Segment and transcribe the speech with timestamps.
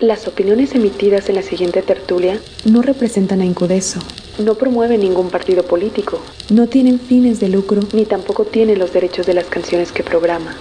[0.00, 3.98] Las opiniones emitidas en la siguiente tertulia no representan a Incudeso,
[4.38, 6.20] no promueven ningún partido político,
[6.50, 10.54] no tienen fines de lucro, ni tampoco tienen los derechos de las canciones que programa.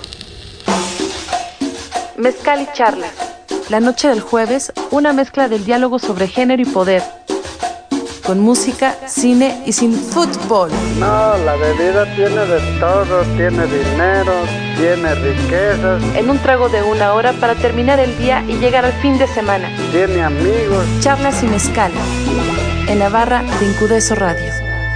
[2.16, 3.14] Mezcal y charlas.
[3.70, 7.04] La noche del jueves, una mezcla del diálogo sobre género y poder.
[8.26, 10.72] Con música, cine y sin fútbol.
[11.00, 14.34] No, la bebida tiene de todo, tiene dinero,
[14.78, 18.94] tiene riquezas, En un trago de una hora para terminar el día y llegar al
[18.94, 19.70] fin de semana.
[19.92, 20.86] tiene amigos.
[21.02, 21.92] Charlas y mezcal.
[22.88, 24.52] En la barra de Incudeso Radio.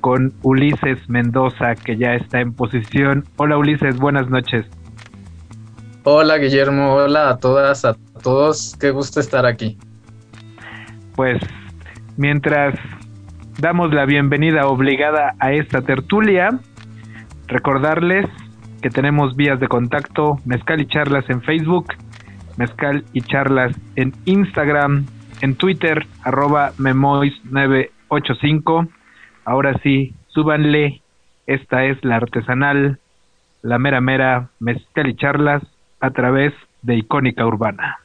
[0.00, 3.24] con Ulises Mendoza, que ya está en posición.
[3.36, 4.66] Hola Ulises, buenas noches.
[6.04, 9.76] Hola Guillermo, hola a todas, a todos, qué gusto estar aquí.
[11.14, 11.38] Pues
[12.16, 12.78] mientras
[13.58, 16.58] damos la bienvenida obligada a esta tertulia,
[17.48, 18.26] recordarles
[18.80, 21.86] que tenemos vías de contacto, Mezcal y Charlas en Facebook,
[22.58, 25.06] Mezcal y Charlas en Instagram,
[25.40, 28.88] en Twitter, arroba memois985.
[29.44, 31.00] Ahora sí, súbanle,
[31.46, 32.98] esta es la artesanal,
[33.62, 35.62] la mera mera Mezcal y Charlas
[36.00, 36.52] a través
[36.82, 38.00] de Icónica Urbana.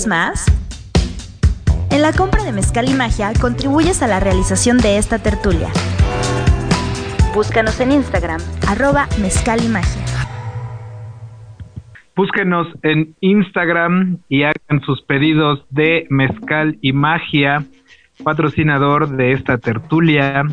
[0.00, 0.46] ¿Quieres más?
[1.90, 5.68] En la compra de Mezcal y Magia contribuyes a la realización de esta tertulia.
[7.34, 10.02] Búscanos en Instagram, arroba Mezcal y Magia.
[12.16, 17.66] Búsquenos en Instagram y hagan sus pedidos de mezcal y magia,
[18.24, 20.44] patrocinador de esta tertulia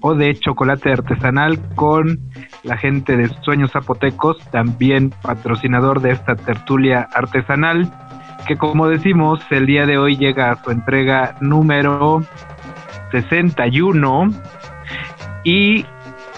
[0.00, 2.18] o de chocolate artesanal con
[2.64, 7.92] la gente de Sueños Zapotecos, también patrocinador de esta tertulia artesanal,
[8.48, 12.22] que como decimos, el día de hoy llega a su entrega número
[13.10, 14.30] 61
[15.44, 15.84] y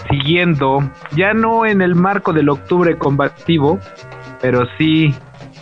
[0.09, 0.79] siguiendo,
[1.15, 3.79] ya no en el marco del octubre combativo,
[4.41, 5.15] pero sí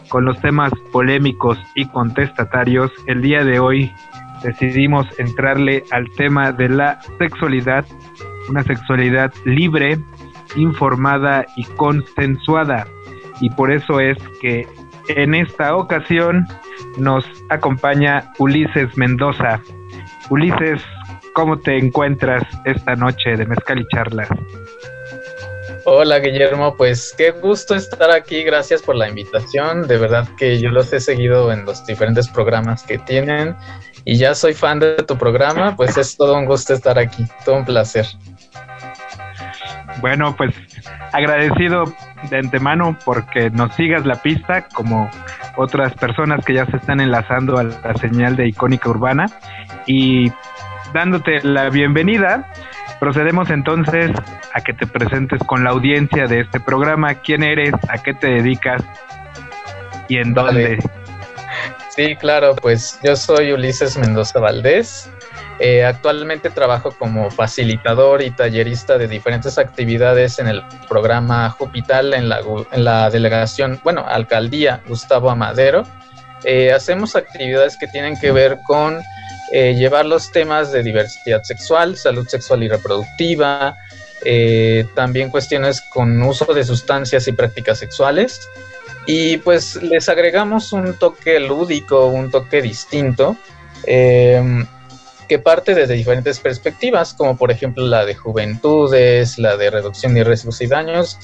[0.09, 3.93] con los temas polémicos y contestatarios, el día de hoy
[4.41, 7.85] decidimos entrarle al tema de la sexualidad,
[8.49, 9.99] una sexualidad libre,
[10.55, 12.87] informada y consensuada.
[13.39, 14.67] Y por eso es que
[15.09, 16.47] en esta ocasión
[16.97, 19.61] nos acompaña Ulises Mendoza.
[20.29, 20.81] Ulises,
[21.33, 24.29] ¿cómo te encuentras esta noche de Mezcal y Charlas?
[25.85, 30.69] Hola Guillermo, pues qué gusto estar aquí, gracias por la invitación, de verdad que yo
[30.69, 33.55] los he seguido en los diferentes programas que tienen
[34.05, 37.55] y ya soy fan de tu programa, pues es todo un gusto estar aquí, todo
[37.55, 38.05] un placer.
[40.01, 40.53] Bueno, pues
[41.11, 41.85] agradecido
[42.29, 45.09] de antemano porque nos sigas la pista como
[45.55, 49.25] otras personas que ya se están enlazando a la señal de icónica urbana
[49.85, 50.31] y
[50.93, 52.51] dándote la bienvenida.
[52.99, 54.11] Procedemos entonces
[54.53, 57.15] a que te presentes con la audiencia de este programa.
[57.15, 57.73] ¿Quién eres?
[57.89, 58.83] ¿A qué te dedicas?
[60.07, 60.79] ¿Y en dónde?
[61.89, 65.11] Sí, claro, pues yo soy Ulises Mendoza Valdés.
[65.61, 72.29] Eh, actualmente trabajo como facilitador y tallerista de diferentes actividades en el programa Jupital en
[72.29, 75.83] la, delegación, bueno, alcaldía Gustavo Amadero.
[76.45, 79.01] Eh, hacemos actividades que tienen que ver con
[79.51, 83.75] eh, llevar los temas de diversidad sexual, salud sexual y reproductiva,
[84.95, 88.39] también cuestiones con uso de sustancias y prácticas sexuales.
[89.05, 93.35] Y pues les agregamos un toque lúdico, un toque distinto
[95.29, 100.23] que parte desde diferentes perspectivas, como por ejemplo la de juventudes, la de reducción de
[100.23, 101.17] riesgos y daños,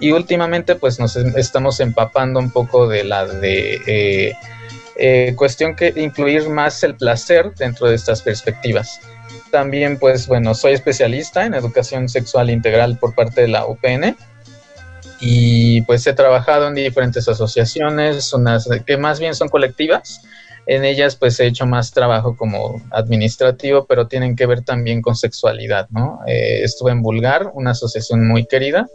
[0.00, 4.32] y últimamente pues nos estamos empapando un poco de la de eh,
[4.96, 9.00] eh, cuestión que incluir más el placer dentro de estas perspectivas.
[9.50, 14.16] También pues bueno, soy especialista en educación sexual integral por parte de la UPN
[15.20, 20.22] y pues he trabajado en diferentes asociaciones, unas que más bien son colectivas,
[20.70, 25.16] en ellas pues he hecho más trabajo como administrativo, pero tienen que ver también con
[25.16, 26.20] sexualidad, ¿no?
[26.28, 28.86] Eh, estuve en Vulgar, una asociación muy querida,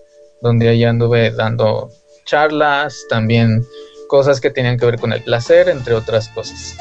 [0.42, 1.90] donde ahí anduve dando
[2.24, 3.66] charlas, también
[4.08, 6.78] cosas que tenían que ver con el placer, entre otras cosas.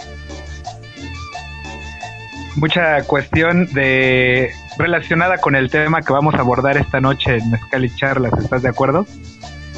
[2.54, 7.84] Mucha cuestión de relacionada con el tema que vamos a abordar esta noche en Mezcal
[7.84, 9.08] y Charlas, ¿estás de acuerdo?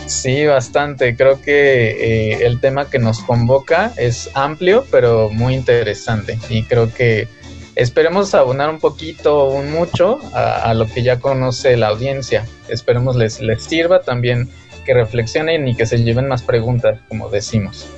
[0.06, 1.16] Sí, bastante.
[1.16, 1.90] Creo que
[2.32, 6.38] eh, el tema que nos convoca es amplio, pero muy interesante.
[6.48, 7.28] Y creo que
[7.74, 12.46] esperemos abonar un poquito o un mucho a, lo que ya conoce la audiencia.
[12.68, 14.48] Esperemos les, les sirva también
[14.84, 17.88] que reflexionen y que se lleven más preguntas, como decimos.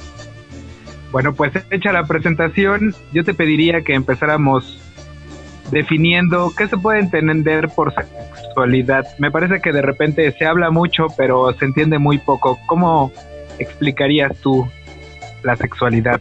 [1.12, 4.78] Bueno, pues hecha la presentación, yo te pediría que empezáramos
[5.70, 9.06] definiendo qué se puede entender por sexualidad.
[9.18, 12.58] Me parece que de repente se habla mucho, pero se entiende muy poco.
[12.66, 13.12] ¿Cómo
[13.58, 14.68] explicarías tú
[15.42, 16.20] la sexualidad?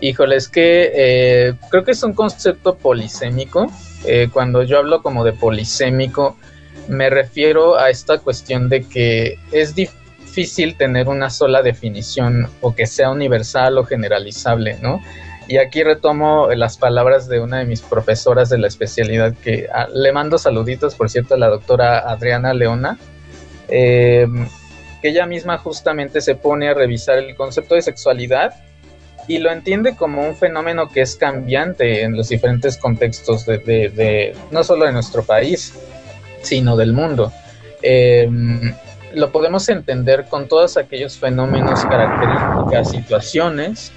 [0.00, 3.66] Híjole, es que eh, creo que es un concepto polisémico.
[4.04, 6.36] Eh, cuando yo hablo como de polisémico,
[6.86, 12.86] me refiero a esta cuestión de que es difícil tener una sola definición o que
[12.86, 15.02] sea universal o generalizable, ¿no?
[15.48, 19.88] Y aquí retomo las palabras de una de mis profesoras de la especialidad, que ah,
[19.92, 22.98] le mando saluditos, por cierto, a la doctora Adriana Leona,
[23.68, 24.46] em,
[25.00, 28.56] que ella misma justamente se pone a revisar el concepto de sexualidad
[29.26, 34.62] y lo entiende como un fenómeno que es cambiante en los diferentes contextos de, no
[34.62, 35.72] solo de nuestro país,
[36.42, 37.32] sino del mundo.
[37.80, 38.74] Em,
[39.14, 43.92] lo podemos entender con todos aquellos fenómenos, características, situaciones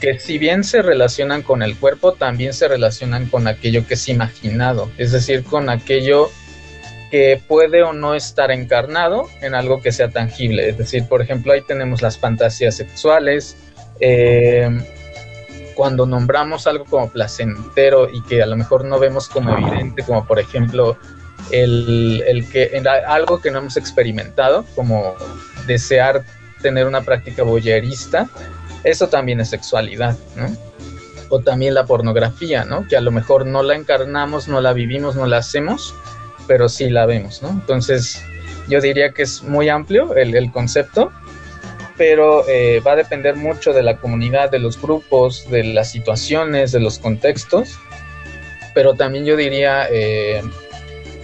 [0.00, 4.08] que si bien se relacionan con el cuerpo, también se relacionan con aquello que es
[4.08, 6.30] imaginado, es decir, con aquello
[7.10, 10.68] que puede o no estar encarnado en algo que sea tangible.
[10.68, 13.56] Es decir, por ejemplo, ahí tenemos las fantasías sexuales,
[14.00, 14.68] eh,
[15.74, 20.26] cuando nombramos algo como placentero y que a lo mejor no vemos como evidente, como
[20.26, 20.96] por ejemplo
[21.50, 25.14] el, el que algo que no hemos experimentado, como
[25.66, 26.24] desear
[26.62, 28.28] tener una práctica boyerista,
[28.86, 30.56] eso también es sexualidad, ¿no?
[31.28, 32.86] O también la pornografía, ¿no?
[32.86, 35.92] Que a lo mejor no la encarnamos, no la vivimos, no la hacemos,
[36.46, 37.50] pero sí la vemos, ¿no?
[37.50, 38.22] Entonces,
[38.68, 41.10] yo diría que es muy amplio el, concepto,
[41.96, 46.70] pero eh, va a depender mucho de la comunidad, de los grupos, de las situaciones,
[46.70, 47.80] de los contextos,
[48.72, 50.42] pero también yo diría, eh,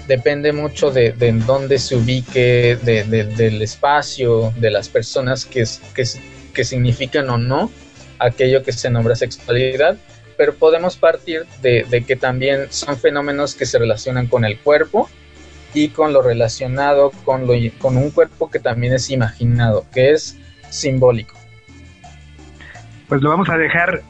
[0.08, 5.64] depende mucho de, de dónde se ubique, del espacio, de las personas que,
[5.94, 6.04] que,
[6.52, 7.70] que significan o no
[8.18, 9.96] aquello que se nombra sexualidad,
[10.36, 15.08] pero podemos partir de, que también son fenómenos que se relacionan con el cuerpo
[15.74, 20.36] y con lo relacionado con, lo, con un cuerpo que también es imaginado, que es
[20.70, 21.34] simbólico.
[23.08, 24.02] Pues lo vamos a dejar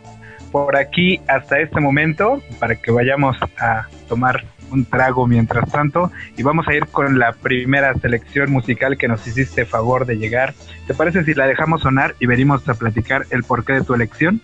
[0.51, 6.43] por aquí hasta este momento para que vayamos a tomar un trago mientras tanto y
[6.43, 10.55] vamos a ir con la primera selección musical que nos hiciste favor de llegar.
[10.87, 14.41] ¿Te parece si la dejamos sonar y venimos a platicar el porqué de tu elección?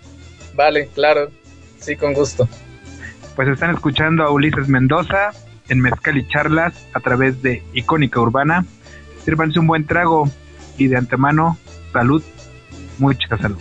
[0.54, 1.30] Vale, claro,
[1.78, 2.49] sí, con gusto.
[3.37, 5.30] Pues están escuchando a Ulises Mendoza
[5.68, 8.64] en Mezcal y Charlas a través de Icónica Urbana.
[9.25, 10.28] Sírvanse un buen trago
[10.76, 11.58] y de antemano,
[11.92, 12.23] salud,
[12.99, 13.58] mucha salud.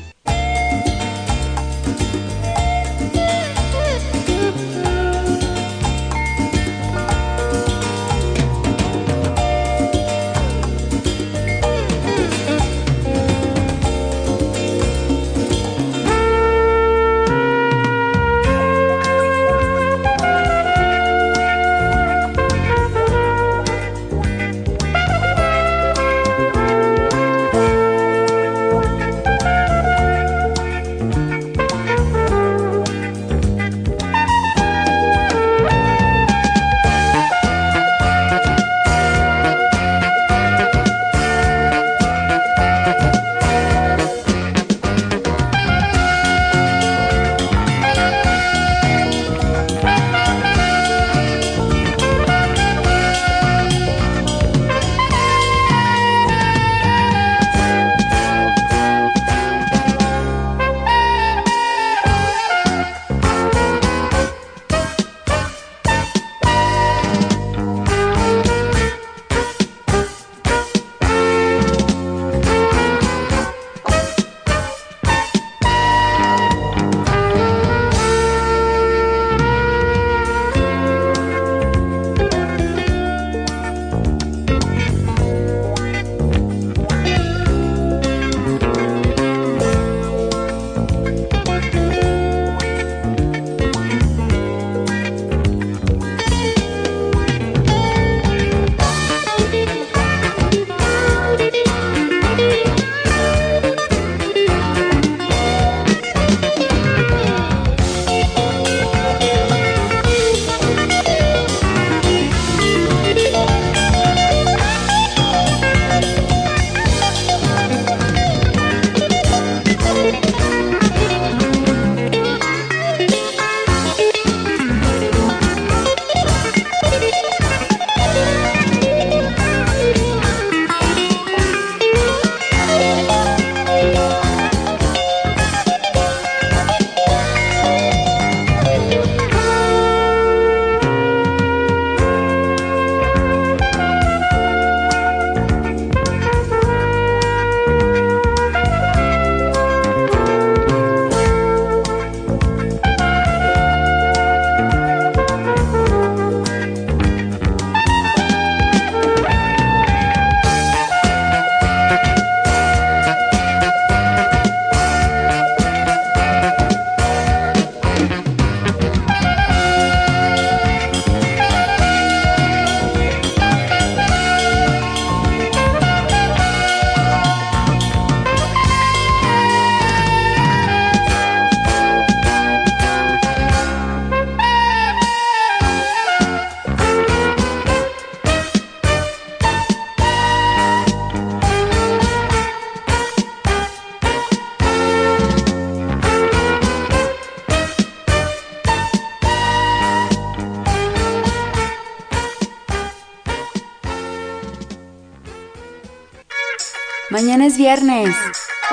[207.47, 208.09] Es viernes.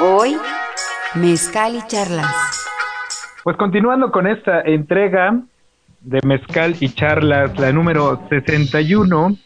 [0.02, 0.36] Hoy,
[1.14, 2.26] mezcal y charlas.
[3.44, 5.40] Pues continuando con esta entrega
[6.00, 9.36] de mezcal y charlas, la número 61,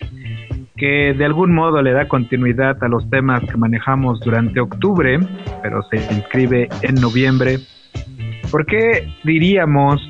[0.76, 5.18] que de algún modo le da continuidad a los temas que manejamos durante octubre,
[5.62, 7.58] pero se inscribe en noviembre.
[8.50, 10.00] ¿Por qué diríamos,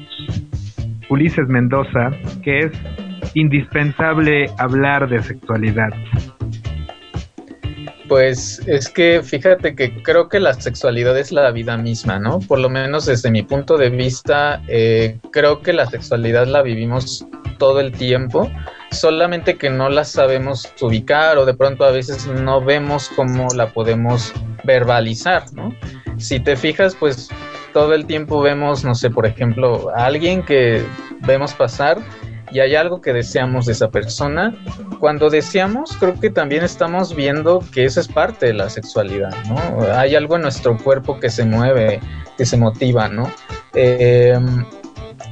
[1.10, 2.10] Ulises Mendoza,
[2.44, 2.72] que es
[3.34, 5.90] indispensable hablar de sexualidad?
[8.08, 12.40] Pues es que fíjate que creo que la sexualidad es la vida misma, ¿no?
[12.40, 17.26] Por lo menos desde mi punto de vista, eh, creo que la sexualidad la vivimos
[17.58, 18.50] todo el tiempo,
[18.90, 23.72] solamente que no la sabemos ubicar o de pronto a veces no vemos cómo la
[23.72, 24.32] podemos
[24.64, 25.74] verbalizar, ¿no?
[26.16, 27.28] Si te fijas, pues
[27.74, 30.82] todo el tiempo vemos, no sé, por ejemplo, a alguien que
[31.20, 31.98] vemos pasar
[32.50, 34.54] y hay algo que deseamos de esa persona,
[35.00, 39.86] cuando deseamos creo que también estamos viendo que eso es parte de la sexualidad, ¿no?
[39.94, 42.00] Hay algo en nuestro cuerpo que se mueve,
[42.36, 43.30] que se motiva, ¿no?
[43.74, 44.64] Em,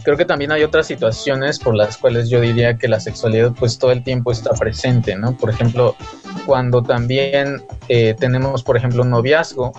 [0.07, 3.77] creo que también hay otras situaciones por las cuales yo diría que la sexualidad pues
[3.77, 5.37] todo el tiempo está presente, ¿no?
[5.37, 5.97] Por ejemplo,
[6.47, 9.73] cuando también eh, tenemos, por ejemplo, un noviazgo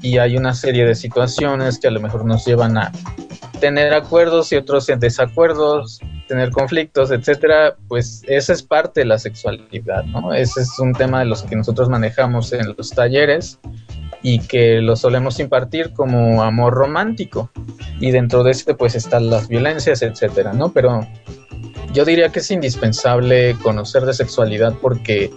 [0.00, 2.92] y hay una serie de situaciones que a lo mejor nos llevan a
[3.60, 9.18] tener acuerdos y otros en desacuerdos, tener conflictos, etcétera, pues esa es parte de la
[9.18, 10.32] sexualidad, ¿no?
[10.32, 13.58] Ese es un tema de los que nosotros manejamos en los talleres
[14.24, 17.50] y que lo solemos impartir como amor romántico.
[18.00, 20.72] Y dentro de este pues están las violencias, etcétera, ¿no?
[20.72, 21.06] Pero
[21.92, 25.30] yo diría que es indispensable conocer de sexualidad porque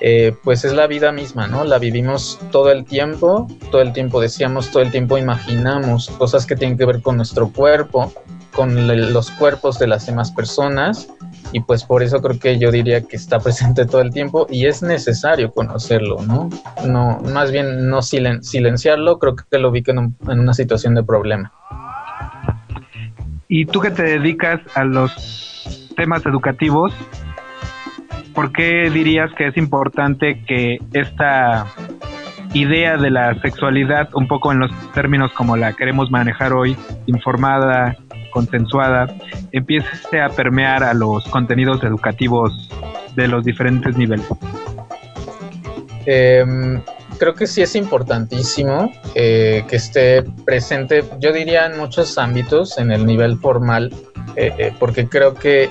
[0.00, 1.62] eh, pues es la vida misma, ¿no?
[1.62, 6.56] La vivimos todo el tiempo, todo el tiempo decíamos, todo el tiempo imaginamos cosas que
[6.56, 8.12] tienen que ver con nuestro cuerpo,
[8.52, 11.08] con los cuerpos de las demás personas
[11.52, 14.66] y pues por eso creo que yo diría que está presente todo el tiempo y
[14.66, 16.50] es necesario conocerlo, ¿no?
[16.86, 21.52] No, más bien no silenciarlo, creo que lo ubica en, en una situación de problema.
[23.48, 26.92] Y tú que te dedicas a los temas educativos,
[28.34, 31.66] ¿por qué dirías que es importante que esta
[32.52, 36.76] idea de la sexualidad, un poco en los términos como la queremos manejar hoy,
[37.06, 37.96] informada,
[38.36, 39.06] consensuada,
[39.50, 42.68] empiece a permear a los contenidos educativos
[43.14, 44.26] de los diferentes niveles?
[46.04, 46.82] Em,
[47.18, 52.90] creo que sí es importantísimo eh, que esté presente, yo diría en muchos ámbitos, en
[52.90, 53.90] el nivel formal,
[54.36, 55.70] eh, eh, porque creo que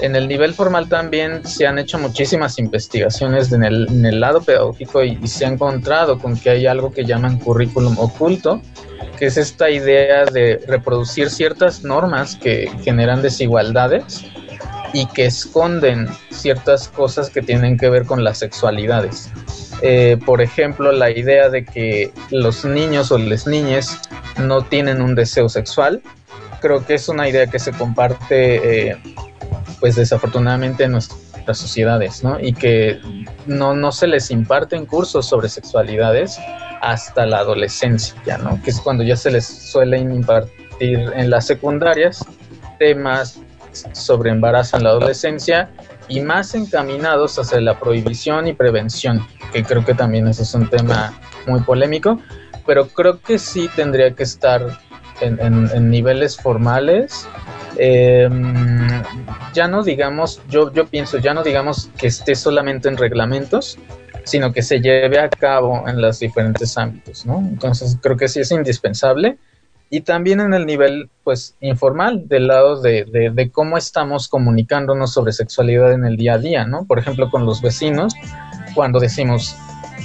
[0.00, 5.24] en el nivel formal también se han hecho muchísimas investigaciones en el, lado pedagógico y,
[5.28, 8.60] se ha encontrado con que hay algo que llaman currículum oculto,
[9.18, 14.24] que es esta idea de reproducir ciertas normas que generan desigualdades
[14.92, 19.30] y que esconden ciertas cosas que tienen que ver con las sexualidades.
[19.80, 23.98] Eh, por ejemplo, la idea de que los niños o las niñas
[24.38, 26.02] no tienen un deseo sexual,
[26.60, 28.96] creo que es una idea que se comparte eh,
[29.80, 30.92] pues desafortunadamente en
[31.42, 32.38] nuestras sociedades, ¿no?
[32.38, 33.00] Y que
[33.46, 36.38] no, no se les imparten cursos sobre sexualidades
[36.80, 38.62] hasta la adolescencia, ¿no?
[38.62, 42.24] Que es cuando ya se les suelen impartir en las secundarias
[42.78, 43.40] temas
[43.92, 45.70] sobre embarazo en la adolescencia
[46.06, 50.68] y más encaminados hacia la prohibición y prevención, que creo que también ese es un
[50.68, 52.20] tema muy polémico,
[52.66, 54.78] pero creo que sí tendría que estar
[55.20, 57.26] en, en niveles formales
[57.78, 58.28] eh,
[59.52, 63.78] ya no digamos, yo, yo pienso, ya no digamos que esté solamente en reglamentos,
[64.24, 67.38] sino que se lleve a cabo en los diferentes ámbitos, ¿no?
[67.38, 69.38] Entonces creo que sí es indispensable.
[69.90, 75.32] Y también en el nivel, pues, informal, del lado de, de, cómo estamos comunicándonos sobre
[75.32, 76.86] sexualidad en el día a día, ¿no?
[76.86, 78.14] Por ejemplo, con los vecinos,
[78.74, 79.54] cuando decimos,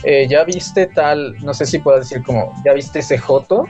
[0.03, 3.63] eh, ya viste tal, no sé si puedo decir como, ya viste ese joto,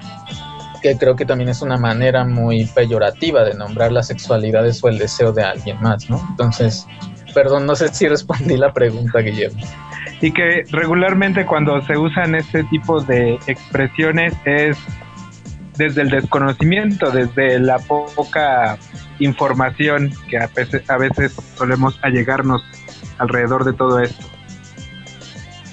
[0.82, 4.98] que creo que también es una manera muy peyorativa de nombrar las sexualidades o el
[4.98, 6.26] deseo de alguien más, ¿no?
[6.30, 6.86] Entonces,
[7.34, 9.62] perdón, no sé si respondí la pregunta, Guillermo.
[10.22, 14.78] Y que regularmente cuando se usan este tipo de expresiones es
[15.78, 18.78] desde el desconocimiento, desde la poca
[19.20, 22.64] información que a veces, a veces solemos allegarnos
[23.20, 24.26] alrededor de todo esto.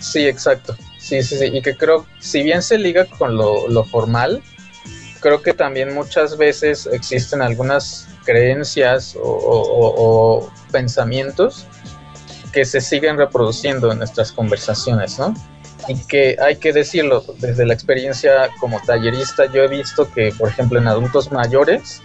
[0.01, 0.77] Sí, exacto.
[0.99, 1.47] Sí, sí, sí.
[1.53, 4.43] Y que creo, si bien se liga con lo, lo formal,
[5.25, 11.67] creo que también muchas veces existen algunas creencias o, pensamientos
[12.53, 15.33] que se siguen reproduciendo en nuestras conversaciones, ¿no?
[15.89, 20.51] Y que hay que decirlo, desde la experiencia como tallerista, yo he visto que, por
[20.51, 22.03] ejemplo, en adultos mayores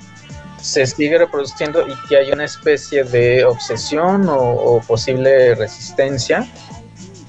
[0.62, 6.48] se sigue reproduciendo y que hay una especie de obsesión o, o posible resistencia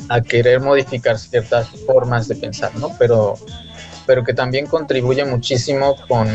[0.08, 2.94] a querer modificar ciertas formas de pensar, ¿no?
[2.96, 3.34] Pero
[4.10, 6.26] pero que también contribuye muchísimo con,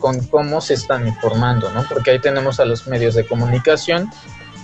[0.00, 1.84] con cómo se están informando, ¿no?
[1.88, 4.10] Porque ahí tenemos a los medios de comunicación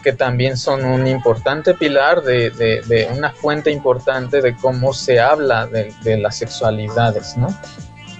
[0.03, 5.69] que también son un importante pilar de, de, una fuente importante de cómo se habla
[5.69, 7.57] de, de las sexualidades, ¿no?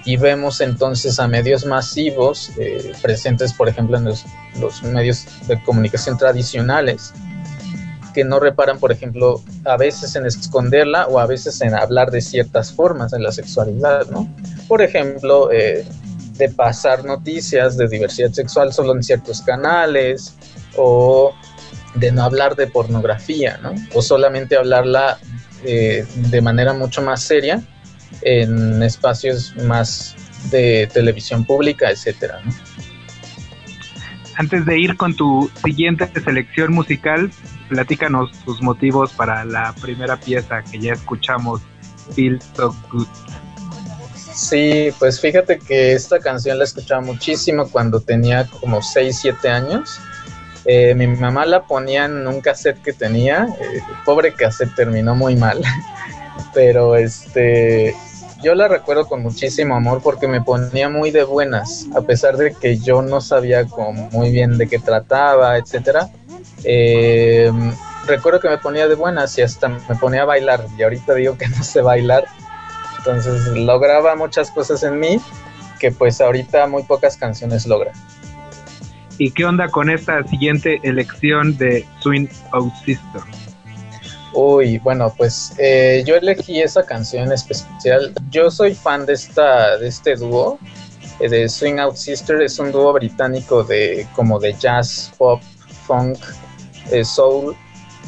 [0.05, 4.23] Y vemos entonces a medios masivos eh, presentes, por ejemplo, en los,
[4.61, 7.13] los medios de comunicación tradicionales,
[8.13, 12.21] que no reparan, por ejemplo, a veces en esconderla o a veces en hablar de
[12.21, 14.27] ciertas formas de la sexualidad, ¿no?
[14.67, 15.85] Por ejemplo, eh,
[16.37, 20.35] de pasar noticias de diversidad sexual solo en ciertos canales
[20.75, 21.33] o
[21.95, 23.73] de no hablar de pornografía, ¿no?
[23.93, 25.17] O solamente hablarla
[25.63, 27.61] eh, de manera mucho más seria
[28.21, 30.15] en espacios más
[30.51, 32.51] de televisión pública, etcétera, ¿no?
[34.35, 37.31] Antes de ir con tu siguiente selección musical,
[37.69, 41.61] platícanos tus motivos para la primera pieza que ya escuchamos,
[42.13, 43.07] Feel So Good.
[44.33, 49.99] Sí, pues fíjate que esta canción la escuchaba muchísimo cuando tenía como 6, 7 años.
[50.65, 53.47] Eh, mi mamá la ponía en un cassette que tenía.
[53.59, 55.61] eh, pobre cassette terminó muy mal.
[56.53, 57.95] Pero este.
[58.43, 62.53] yo la recuerdo con muchísimo amor porque me ponía muy de buenas, a pesar de
[62.53, 66.09] que yo no sabía como muy bien de qué trataba, etcétera.
[66.63, 67.51] Eh,
[68.05, 70.65] recuerdo que me ponía de buenas y hasta me ponía a bailar.
[70.77, 72.25] Y ahorita digo que no sé bailar.
[72.97, 75.21] Entonces lograba muchas cosas en mí
[75.79, 77.93] que pues ahorita muy pocas canciones logra.
[79.17, 83.21] ¿Y qué onda con esta siguiente elección de Swing Out Sister?
[84.33, 88.13] Uy, bueno, pues eh, yo elegí esa canción especial.
[88.29, 90.59] Yo soy fan de esta, de este dúo,
[91.19, 92.41] eh, de Swing Out Sister.
[92.41, 95.41] Es un dúo británico de como de jazz, pop,
[95.87, 96.17] funk,
[96.91, 97.55] eh, soul.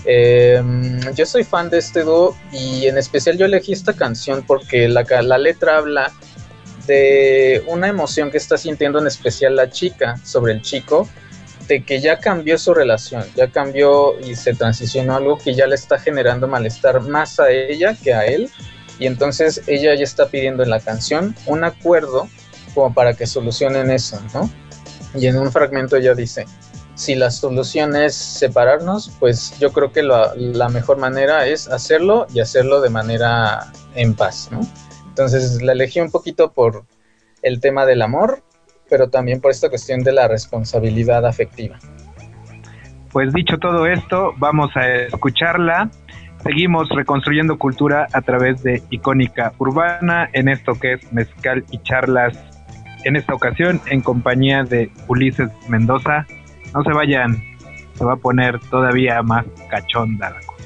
[0.05, 4.87] Em, yo soy fan de este dúo y en especial yo elegí esta canción porque
[4.87, 6.11] la, la letra habla
[6.87, 11.07] de una emoción que está sintiendo en especial la chica sobre el chico
[11.67, 15.75] de que ya cambió su relación, ya cambió y se transicionó algo que ya le
[15.75, 18.49] está generando malestar más a ella que a él.
[18.97, 22.27] Y entonces ella ya está pidiendo en la canción un acuerdo
[22.73, 24.49] como para que solucionen eso, ¿no?
[25.13, 26.45] Y en un fragmento ella dice,
[26.99, 32.27] si la solución es separarnos, pues yo creo que la, la mejor manera es hacerlo
[32.33, 34.59] y hacerlo de manera en paz, ¿no?
[35.07, 36.85] Entonces la elegí un poquito por
[37.41, 38.43] el tema del amor
[38.89, 41.77] pero también por esta cuestión de la responsabilidad afectiva.
[43.11, 45.89] Pues dicho todo esto, vamos a escucharla.
[46.43, 52.37] Seguimos reconstruyendo cultura a través de Icónica Urbana en esto que es Mezcal y Charlas.
[53.03, 56.25] En esta ocasión en compañía de Ulises Mendoza.
[56.73, 57.43] No se vayan,
[57.93, 60.58] se va a poner todavía más cachonda la cosa.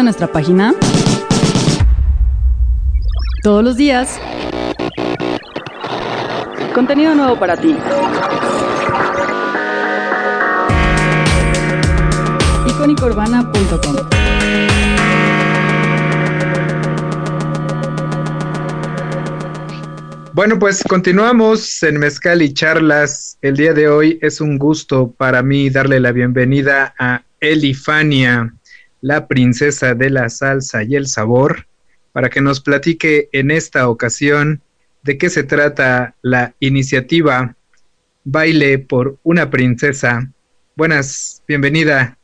[0.00, 0.74] Nuestra página?
[3.42, 4.18] Todos los días.
[6.72, 7.76] Contenido nuevo para ti.
[12.68, 13.96] icónicaurbana.com
[20.34, 23.36] Bueno, pues continuamos en Mezcal y Charlas.
[23.42, 28.54] El día de hoy es un gusto para mí darle la bienvenida a Elifania,
[29.02, 31.66] la princesa de la salsa y el sabor,
[32.12, 34.62] para que nos platique en esta ocasión
[35.02, 37.56] de qué se trata la iniciativa
[38.24, 40.32] Baile por una princesa.
[40.76, 42.16] Buenas, bienvenida.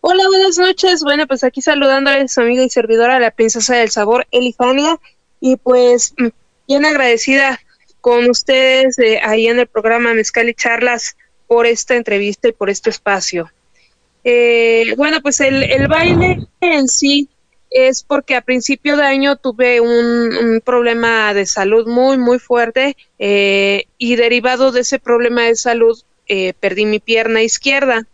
[0.00, 1.02] Hola, buenas noches.
[1.02, 5.00] Bueno, pues aquí saludándole a su amiga y servidora, la princesa del sabor, Elifania
[5.40, 6.14] y pues
[6.68, 7.58] bien agradecida
[8.00, 11.16] con ustedes eh, ahí en el programa Mezcal y Charlas
[11.48, 13.50] por esta entrevista y por este espacio.
[14.24, 17.28] Eh, bueno, pues el, el, baile en sí
[17.70, 23.84] es porque a principio de año tuve un, problema de salud muy, muy fuerte eh,
[23.96, 25.98] y derivado de ese problema de salud
[26.60, 28.06] perdí mi pierna izquierda.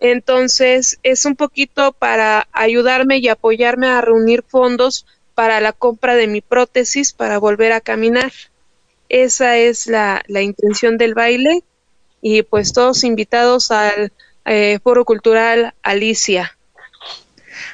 [0.00, 6.26] Entonces es un poquito para ayudarme y apoyarme a reunir fondos para la compra de
[6.26, 8.32] mi prótesis para volver a caminar.
[9.08, 11.62] Esa es la, intención del baile
[12.20, 14.12] y pues todos invitados al
[14.48, 16.56] eh, Foro Cultural Alicia.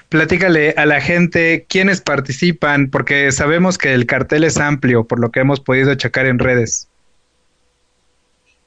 [0.09, 5.31] Platícale a la gente quiénes participan, porque sabemos que el cartel es amplio, por lo
[5.31, 6.89] que hemos podido checar en redes.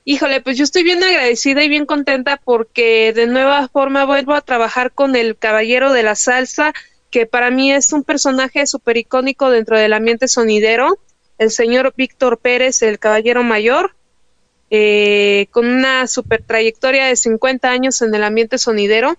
[0.09, 4.41] Híjole, pues yo estoy bien agradecida y bien contenta porque de nueva forma vuelvo a
[4.41, 6.71] trabajar con el Caballero de la Salsa,
[7.11, 10.97] que para mí es un personaje súper icónico dentro del ambiente sonidero,
[11.37, 13.96] el señor Víctor Pérez, el Caballero Mayor,
[14.69, 19.17] eh, con una super trayectoria de 50 años en el ambiente sonidero.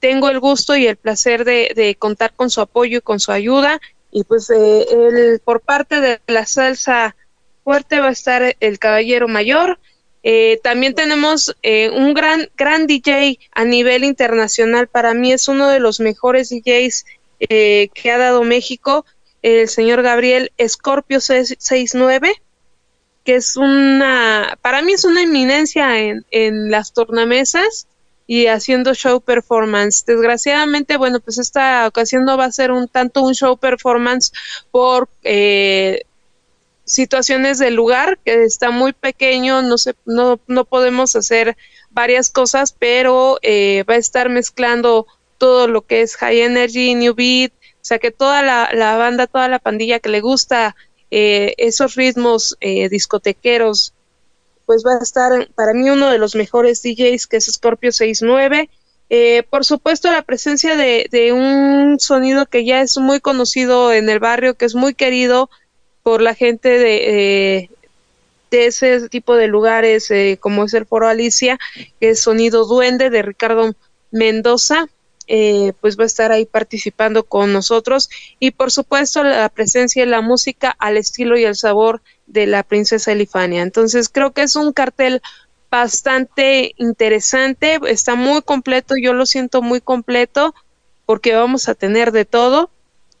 [0.00, 3.80] Tengo el gusto y el placer de, contar con su apoyo y con su ayuda.
[4.10, 7.16] Y pues eh, por parte de la salsa
[7.64, 9.78] fuerte va a estar el Caballero Mayor,
[10.22, 14.86] eh, también tenemos eh, un gran, gran DJ a nivel internacional.
[14.86, 17.04] Para mí es uno de los mejores DJs
[17.40, 19.04] eh, que ha dado México,
[19.42, 22.34] el señor Gabriel Scorpio 69,
[23.24, 27.86] que es una, para mí es una eminencia en, en las tornamesas
[28.26, 30.04] y haciendo show performance.
[30.06, 34.32] Desgraciadamente, bueno, pues esta ocasión no va a ser un tanto un show performance
[34.70, 36.02] por eh,
[36.84, 41.56] situaciones del lugar, que está muy pequeño, no, se, no, no podemos hacer
[41.90, 45.06] varias cosas, pero eh, va a estar mezclando
[45.38, 49.26] todo lo que es High Energy, New Beat, o sea que toda la, la banda,
[49.26, 50.76] toda la pandilla que le gusta
[51.12, 53.92] eh, esos ritmos eh, discotequeros,
[54.64, 58.70] pues va a estar para mí uno de los mejores DJs que es Scorpio 69.
[59.10, 64.08] Eh, por supuesto, la presencia de, de, un sonido que ya es muy conocido en
[64.08, 65.50] el barrio, que es muy querido,
[66.02, 67.70] por la gente de, eh,
[68.50, 71.58] de ese tipo de lugares, eh, como es el Foro Alicia,
[72.00, 73.74] que es Sonido Duende de Ricardo
[74.10, 74.88] Mendoza,
[75.34, 80.10] eh, pues va a estar ahí participando con nosotros y por supuesto la presencia de
[80.10, 83.62] la música al estilo y al sabor de la princesa Elifania.
[83.62, 85.22] Entonces creo que es un cartel
[85.70, 90.54] bastante interesante, está muy completo, yo lo siento muy completo
[91.06, 92.68] porque vamos a tener de todo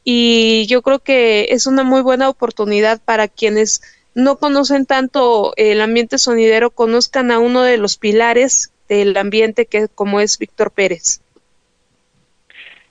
[0.04, 3.80] y yo creo que es una muy buena oportunidad para quienes
[4.14, 9.88] no conocen tanto el ambiente sonidero, conozcan a uno de los pilares del ambiente que
[9.88, 11.21] como es Víctor Pérez.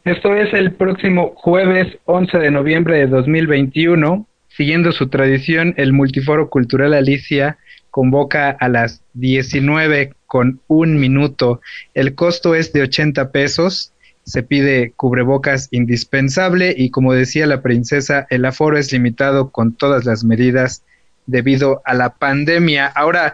[0.03, 4.27] Esto es el próximo jueves 11 de noviembre de 2021.
[4.49, 7.57] Siguiendo su tradición, el Multiforo Cultural Alicia
[7.89, 11.61] convoca a las 19 con un minuto.
[11.93, 18.27] El costo es de 80 pesos se pide cubrebocas indispensable y como decía la princesa,
[18.29, 20.83] el aforo es limitado con todas las medidas
[21.25, 22.87] debido a la pandemia.
[22.87, 23.33] Ahora,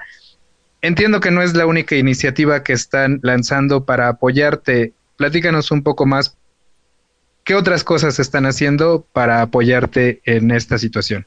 [0.81, 4.93] entiendo que no es la única iniciativa que están lanzando para apoyarte.
[5.17, 6.37] Platícanos un poco más.
[7.47, 11.25] ¿Qué otras cosas están haciendo para apoyarte en esta situación?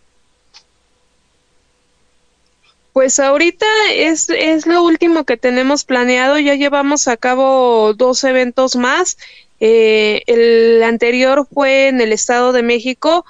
[2.93, 6.39] Pues ahorita es, es lo último que tenemos planeado.
[6.39, 9.17] Ya llevamos a cabo dos eventos más.
[9.61, 13.25] Eh, el anterior fue en el Estado de México,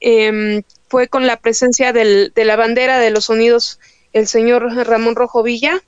[0.00, 3.78] em, fue con la presencia de la bandera de los Unidos,
[4.12, 5.80] el señor Ramón Rojo Villa,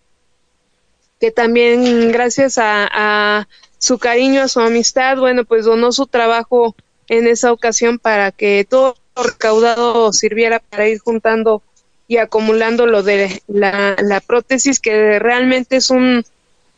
[1.18, 3.48] que también gracias a
[3.84, 6.74] su cariño, a su amistad, bueno, pues donó su trabajo
[7.08, 11.62] en esa ocasión para que todo lo recaudado sirviera para ir juntando
[12.08, 16.24] y acumulando lo de la, la prótesis, que realmente es un,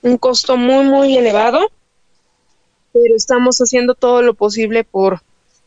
[0.02, 1.70] un costo muy, muy elevado
[2.96, 5.20] pero estamos haciendo todo lo posible por,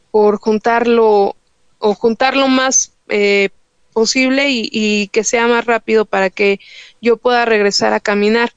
[0.10, 1.36] por juntarlo
[1.78, 3.49] o juntarlo más eh,
[3.93, 6.60] posible y, y, que sea más rápido para que
[7.02, 8.52] yo pueda regresar a caminar.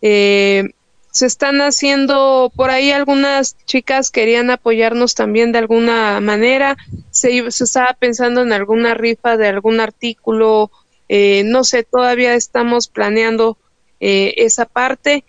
[0.00, 0.70] Eh,
[1.16, 6.76] se están haciendo por ahí algunas chicas querían apoyarnos también de alguna manera.
[7.10, 10.70] Se, se estaba pensando en alguna rifa de algún artículo
[11.08, 13.56] eh, no sé todavía estamos planeando
[14.00, 15.24] eh, esa parte.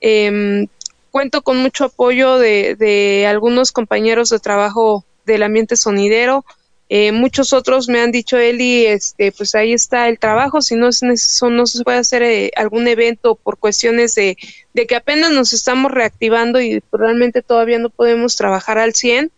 [0.00, 0.66] Eh,
[1.10, 6.44] cuento con mucho apoyo de, de algunos compañeros de trabajo del ambiente sonidero.
[6.94, 10.88] Eh, muchos otros me han dicho, Eli, este, pues ahí está el trabajo, si no,
[10.88, 14.36] es no se puede hacer eh, algún evento por cuestiones de,
[14.74, 19.30] de, que apenas nos estamos reactivando y realmente todavía no podemos trabajar al 100,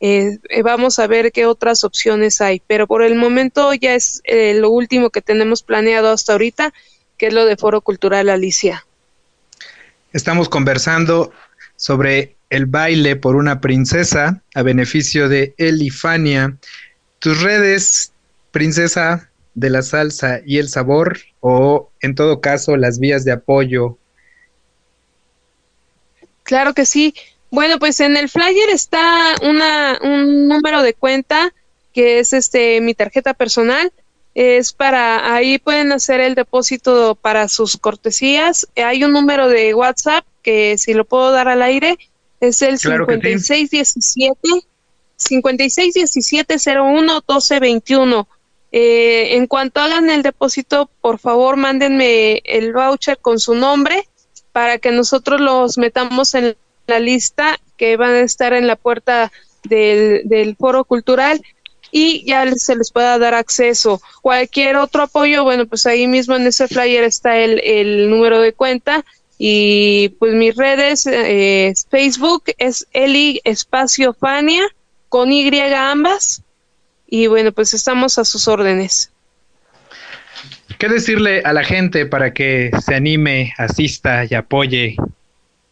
[0.00, 2.60] eh, eh, vamos a ver qué otras opciones hay.
[2.66, 6.74] Pero por el momento ya es eh, lo último que tenemos planeado hasta ahorita,
[7.16, 8.84] que es lo de Foro Cultural Alicia.
[10.12, 11.32] Estamos conversando
[11.76, 16.56] sobre el baile por una princesa a beneficio de Elifania.
[17.18, 18.12] Tus redes,
[18.50, 23.98] princesa de la salsa y el sabor, o en todo caso las vías de apoyo.
[26.44, 27.14] Claro que sí.
[27.50, 31.52] Bueno, pues en el flyer está una, un número de cuenta
[31.92, 33.92] que es este mi tarjeta personal.
[34.34, 38.68] Es para ahí pueden hacer el depósito para sus cortesías.
[38.76, 41.98] Hay un número de WhatsApp que si lo puedo dar al aire
[42.40, 43.68] es el Claro que sí.
[43.68, 44.66] 5617
[45.16, 48.28] 5617 01 1221.
[48.72, 54.08] Eh, en cuanto hagan el depósito, por favor, mándenme el voucher con su nombre
[54.54, 59.32] para que nosotros los metamos en la lista que van a estar en la puerta
[59.64, 61.42] del, foro cultural
[61.90, 64.00] y ya se les pueda dar acceso.
[64.22, 68.52] Cualquier otro apoyo, bueno, pues ahí mismo en ese flyer está el, el número de
[68.52, 69.04] cuenta
[69.38, 74.62] y pues mis redes, eh, Facebook es Eli Espacio Fania
[75.08, 76.42] con Y ambas.
[77.08, 79.10] Y bueno, pues estamos a sus órdenes.
[80.84, 84.96] ¿Qué decirle a la gente para que se anime, asista y apoye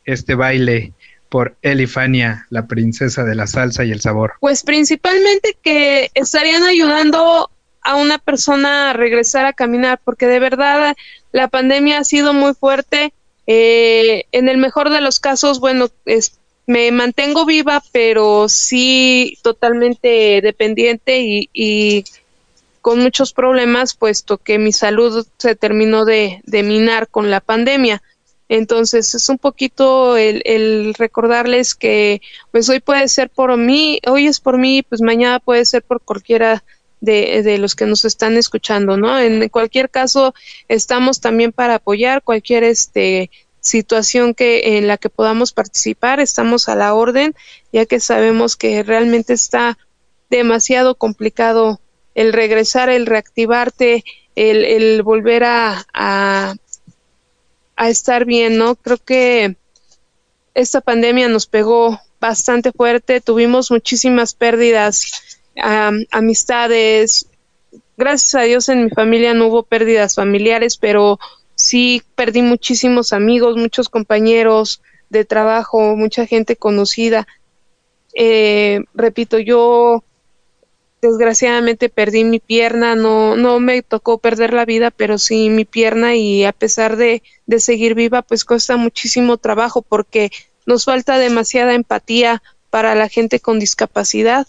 [0.07, 0.95] este baile
[1.29, 4.33] por Elifania, la princesa de la salsa y el sabor?
[4.41, 7.51] Pues principalmente que estarían ayudando
[7.83, 10.97] a una persona a regresar a caminar, porque de verdad
[11.31, 13.13] la pandemia ha sido muy fuerte.
[13.47, 15.91] Eh, en el mejor de los casos, bueno,
[16.65, 21.21] me mantengo viva, pero sí totalmente dependiente
[21.53, 22.03] y
[22.83, 28.03] con muchos problemas, puesto que mi salud se terminó de, minar con la pandemia.
[28.49, 34.27] Entonces es un poquito el, el, recordarles que pues hoy puede ser por mí, hoy
[34.27, 36.63] es por mí, pues mañana puede ser por cualquiera
[37.01, 39.19] de, de los que nos están escuchando, ¿no?
[39.19, 40.35] En cualquier caso,
[40.69, 46.75] estamos también para apoyar cualquier este situación que en la que podamos participar, estamos a
[46.75, 47.35] la orden,
[47.73, 49.79] ya que sabemos que realmente está
[50.31, 51.81] demasiado complicado
[52.15, 54.05] el regresar, el reactivarte,
[54.37, 56.55] el, el volver a,
[57.79, 58.77] estar bien, ¿no?
[58.77, 59.57] Creo que
[60.55, 65.41] esta pandemia nos pegó bastante fuerte, tuvimos muchísimas pérdidas,
[66.11, 67.27] amistades.
[67.97, 71.19] Gracias a Dios en mi familia no hubo pérdidas familiares, pero
[71.57, 74.81] sí perdí muchísimos amigos, muchos compañeros
[75.11, 77.27] de trabajo, mucha gente conocida.
[78.15, 80.05] Eh, repito, yo
[81.03, 86.15] desgraciadamente perdí mi pierna, no, no me tocó perder la vida, pero sí mi pierna
[86.15, 90.31] y a pesar de, de seguir viva, pues cuesta muchísimo trabajo porque
[90.65, 92.41] nos falta demasiada empatía
[92.71, 94.47] para la gente con discapacidad,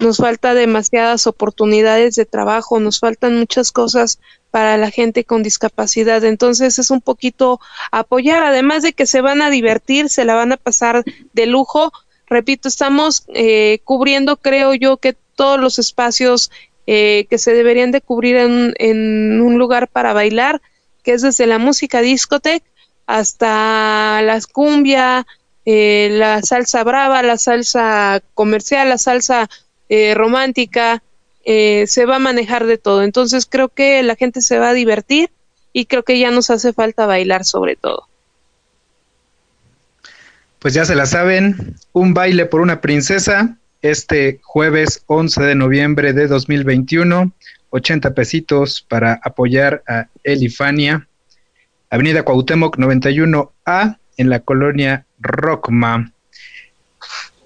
[0.00, 4.18] nos falta demasiadas oportunidades de trabajo, nos faltan muchas cosas
[4.50, 6.24] para la gente con discapacidad.
[6.24, 7.60] Entonces es un poquito
[7.92, 11.92] apoyar, además de que se van a divertir, se la van a pasar de lujo.
[12.26, 16.50] Repito, estamos eh, cubriendo, creo yo, que todos los espacios
[16.88, 20.60] eh, que se deberían de cubrir en, un lugar para bailar,
[21.04, 22.62] que es desde la música discotec
[23.06, 25.26] hasta la cumbia,
[25.64, 29.48] eh, la salsa brava, la salsa comercial, la salsa
[29.88, 31.02] eh, romántica,
[31.44, 33.04] eh, se va a manejar de todo.
[33.04, 35.30] Entonces creo que la gente se va a divertir
[35.72, 38.08] y creo que ya nos hace falta bailar sobre todo.
[40.58, 43.56] Pues ya se la saben, un baile por una princesa
[43.90, 47.32] este jueves 11 de noviembre de 2021,
[47.70, 51.08] 80 pesitos para apoyar a Elifania,
[51.90, 56.12] Avenida Cuauhtémoc 91A en la colonia Rockma.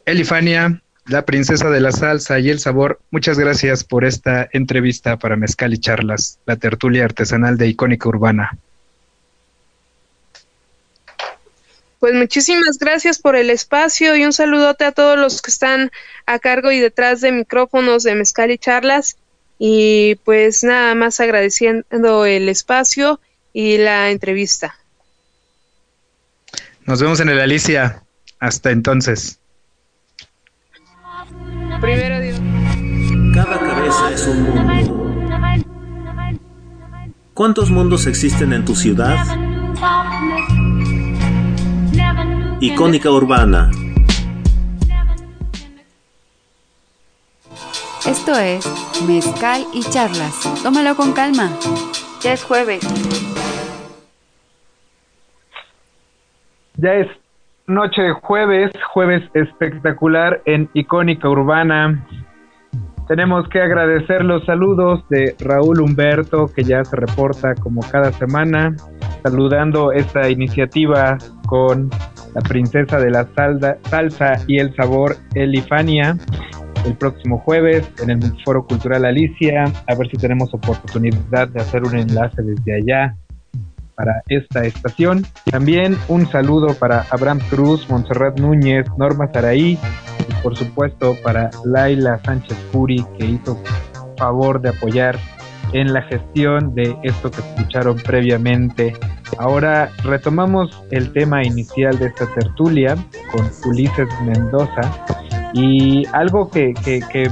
[0.07, 5.37] Elifania, la princesa de la salsa y el sabor, muchas gracias por esta entrevista para
[5.37, 8.59] Mezcal y Charlas, la tertulia artesanal de Icónica Urbana.
[12.01, 15.91] Pues muchísimas gracias por el espacio y un saludote a todos los que están
[16.25, 19.19] a cargo y detrás de micrófonos de Mezcal y Charlas.
[19.59, 23.21] Y pues nada más agradeciendo el espacio
[23.53, 24.77] y la entrevista.
[26.87, 28.03] Nos vemos en el Alicia.
[28.39, 29.39] Hasta entonces.
[31.83, 32.41] Primero Dios.
[33.35, 35.11] Cada cabeza es un mundo.
[37.35, 39.19] ¿Cuántos mundos existen en tu ciudad?
[42.63, 43.71] Icónica Urbana.
[48.07, 50.63] Esto es Mezcal y Charlas.
[50.63, 51.49] Tómalo con calma.
[52.21, 52.81] Ya es jueves.
[56.77, 57.09] Ya es
[57.67, 62.07] noche de jueves, jueves espectacular en Icónica Urbana.
[63.09, 68.77] Tenemos que agradecer los saludos de Raúl Humberto, que ya se reporta como cada semana,
[69.23, 71.89] saludando esta iniciativa con
[72.35, 76.17] la princesa de la salsa y el sabor, Elifania,
[76.85, 79.65] el próximo jueves en el Foro Cultural Alicia.
[79.87, 83.17] A ver si tenemos oportunidad de hacer un enlace desde allá
[83.95, 85.27] para esta estación.
[85.51, 89.79] También un saludo para Abraham Cruz, Montserrat Núñez, Norma Saraí
[90.29, 93.63] y por supuesto para Laila Sánchez Puri que hizo
[94.17, 95.19] favor de apoyar
[95.73, 98.95] en la gestión de esto que escucharon previamente.
[99.39, 102.97] Ahora retomamos el tema inicial de esta tertulia
[103.31, 104.81] con Ulises Mendoza
[105.53, 106.75] y algo que,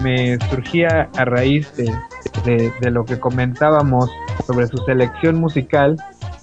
[0.03, 4.11] me surgía a raíz de, de, lo que comentábamos
[4.47, 5.97] sobre su selección musical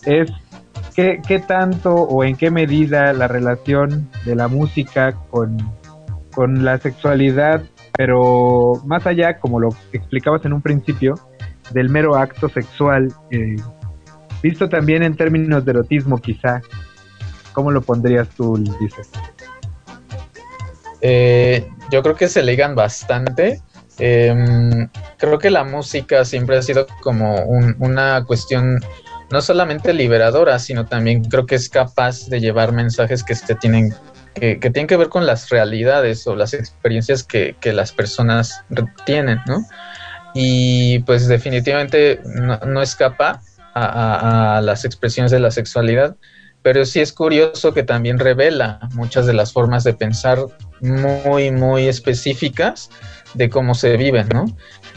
[0.06, 0.32] es
[0.96, 5.58] qué, qué tanto o en qué medida la relación de la música con,
[6.34, 7.64] con la sexualidad,
[7.98, 11.16] pero más allá, como lo explicabas en un principio,
[11.72, 13.56] del mero acto sexual, eh,
[14.42, 16.62] visto también en términos de erotismo quizá,
[17.54, 19.10] ¿cómo lo pondrías tú, dices?
[21.02, 23.62] Eh, yo creo que se ligan bastante.
[23.98, 27.36] Em, creo que la música siempre ha sido como
[27.80, 28.80] una cuestión
[29.32, 33.94] no solamente liberadora, sino también creo que es capaz de llevar mensajes que tienen
[34.36, 38.64] que, tienen que ver con las realidades o las experiencias que, las personas
[39.06, 39.66] tienen, ¿no?
[40.36, 43.42] Y pues definitivamente no, escapa
[43.74, 46.18] a, las expresiones de la sexualidad,
[46.62, 50.40] pero sí es curioso que también revela muchas de las formas de pensar
[50.82, 52.90] muy, muy específicas
[53.34, 54.46] de cómo se viven, ¿no?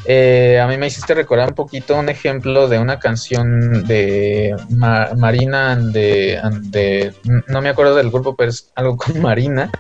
[0.07, 5.76] Eh, a mí me hiciste recordar un poquito un ejemplo de una canción de Marina,
[5.76, 7.12] de,
[7.47, 9.70] no me acuerdo del grupo, pero es algo con Marina.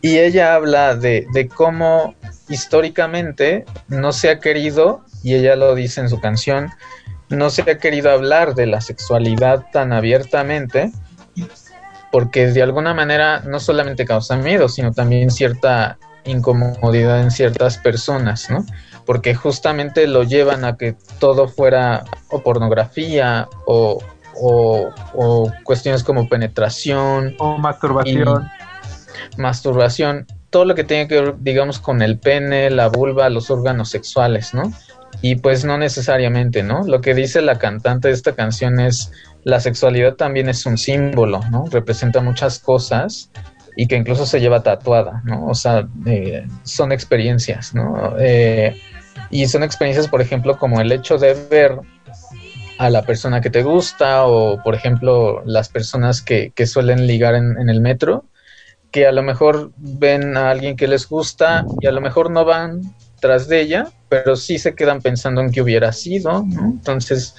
[0.00, 2.14] Y ella habla de, de cómo
[2.48, 6.70] históricamente no se ha querido, y ella lo dice en su canción,
[7.28, 10.92] no se ha querido hablar de la sexualidad tan abiertamente,
[12.12, 18.50] porque de alguna manera no solamente causa miedo, sino también cierta incomodidad en ciertas personas,
[18.50, 18.64] ¿no?
[19.04, 24.02] Porque justamente lo llevan a que todo fuera o pornografía o,
[25.64, 27.34] cuestiones como penetración.
[27.38, 28.48] O masturbación.
[29.38, 33.90] Masturbación, todo lo que tiene que ver, digamos, con el pene, la vulva, los órganos
[33.90, 34.72] sexuales, ¿no?
[35.22, 36.84] Y pues no necesariamente, ¿no?
[36.84, 39.10] Lo que dice la cantante de esta canción es,
[39.44, 41.66] la sexualidad también es un símbolo, ¿no?
[41.70, 43.30] Representa muchas cosas
[43.76, 45.46] y que incluso se lleva tatuada, ¿no?
[45.46, 48.14] O sea, eh, son experiencias, ¿no?
[48.18, 48.80] Eh,
[49.30, 51.78] y son experiencias, por ejemplo, como el hecho de ver
[52.78, 57.68] a la persona que te gusta o, por ejemplo, las personas que, suelen ligar en,
[57.68, 58.24] el metro,
[58.96, 62.46] que a lo mejor ven a alguien que les gusta y a lo mejor no
[62.46, 62.80] van
[63.20, 66.64] tras de ella, pero sí se quedan pensando en qué hubiera sido, ¿no?
[66.64, 67.34] Entonces,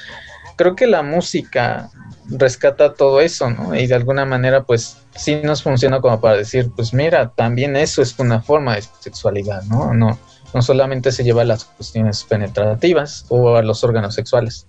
[0.56, 1.90] creo que la música
[2.30, 3.74] rescata todo eso, ¿no?
[3.74, 8.04] Y de alguna manera, pues sí nos funciona como para decir, pues mira, también eso
[8.04, 9.96] es una forma de sexualidad, ¿no?
[9.96, 10.20] No,
[10.54, 14.68] no solamente se lleva a las cuestiones penetrativas o a los órganos sexuales.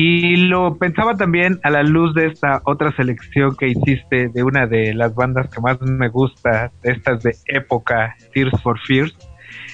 [0.00, 4.68] Y lo pensaba también a la luz de esta otra selección que hiciste de una
[4.68, 9.12] de las bandas que más me gusta, estas de época, Tears for Fears.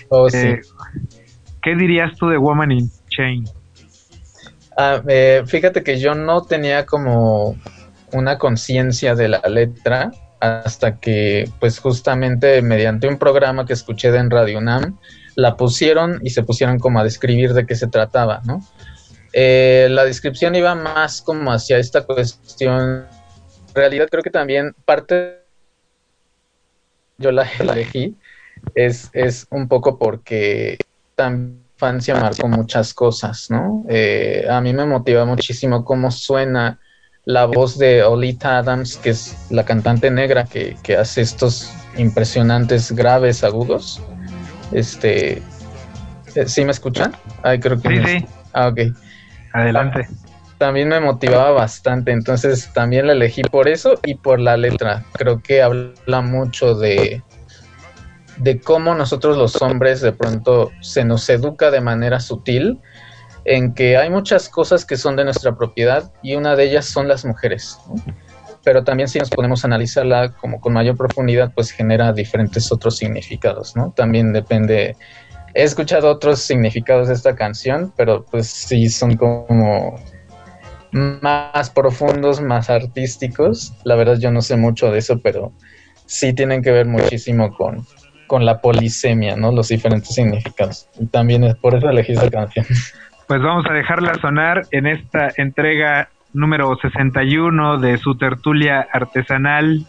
[0.08, 0.38] Oh, sí.
[0.38, 0.60] Eh,
[1.62, 3.44] ¿Qué dirías tú de Woman in Chain?
[4.78, 7.54] Ah, eh, fíjate que yo no tenía como
[8.14, 10.10] una conciencia de la letra
[10.40, 14.98] hasta que pues justamente mediante un programa que escuché de en Radio UNAM
[15.36, 18.60] la pusieron y se pusieron como a describir de qué se trataba, ¿no?
[19.34, 23.06] Eh, la descripción iba más como hacia esta cuestión.
[23.68, 25.40] En realidad creo que también parte
[27.18, 28.16] yo la elegí
[28.74, 30.78] es, es un poco porque
[31.16, 33.84] también infancia marcó muchas cosas, ¿no?
[33.88, 36.78] Eh, a mí me motiva muchísimo cómo suena
[37.24, 42.92] la voz de Olita Adams, que es la cantante negra que, que hace estos impresionantes
[42.92, 44.00] graves agudos.
[44.72, 45.38] Este,
[46.36, 47.12] eh, ¿sí me escuchan?
[47.42, 48.26] Ay, creo que Sí, me- sí.
[48.52, 48.80] Ah, ok.
[49.54, 50.08] Adelante.
[50.58, 55.04] También me motivaba bastante, entonces también la elegí por eso y por la letra.
[55.12, 57.22] Creo que habla mucho de,
[58.38, 62.80] de cómo nosotros los hombres de pronto se nos educa de manera sutil
[63.44, 67.06] en que hay muchas cosas que son de nuestra propiedad y una de ellas son
[67.06, 67.78] las mujeres.
[68.64, 72.96] Pero también si nos ponemos a analizarla como con mayor profundidad, pues genera diferentes otros
[72.96, 73.92] significados, ¿no?
[73.94, 74.96] También depende.
[75.54, 79.96] He escuchado otros significados de esta canción, pero pues sí son como
[80.90, 83.72] más profundos, más artísticos.
[83.84, 85.52] La verdad yo no sé mucho de eso, pero
[86.06, 87.86] sí tienen que ver muchísimo con,
[88.26, 89.52] con la polisemia, ¿no?
[89.52, 90.88] Los diferentes significados.
[90.98, 92.66] Y también es por eso elegí esta canción.
[93.26, 99.86] Pues vamos a dejarla sonar en esta entrega número 61 de su tertulia artesanal.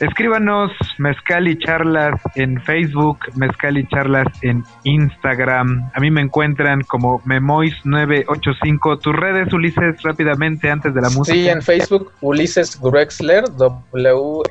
[0.00, 5.90] Escríbanos Mezcal y Charlas en Facebook, Mezcal y Charlas en Instagram.
[5.92, 9.00] A mí me encuentran como Memois985.
[9.00, 11.34] Tus redes, Ulises, rápidamente antes de la música.
[11.34, 14.44] Sí, en Facebook, Ulises Grexler, W-R-E-L-E-X.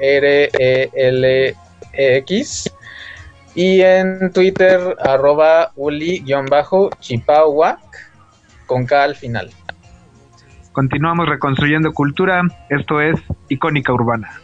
[3.56, 7.80] Y en Twitter, arroba uli-chipauac,
[8.66, 9.50] con K al final.
[10.74, 12.42] Continuamos reconstruyendo cultura.
[12.70, 13.16] Esto es
[13.50, 14.42] Icónica Urbana.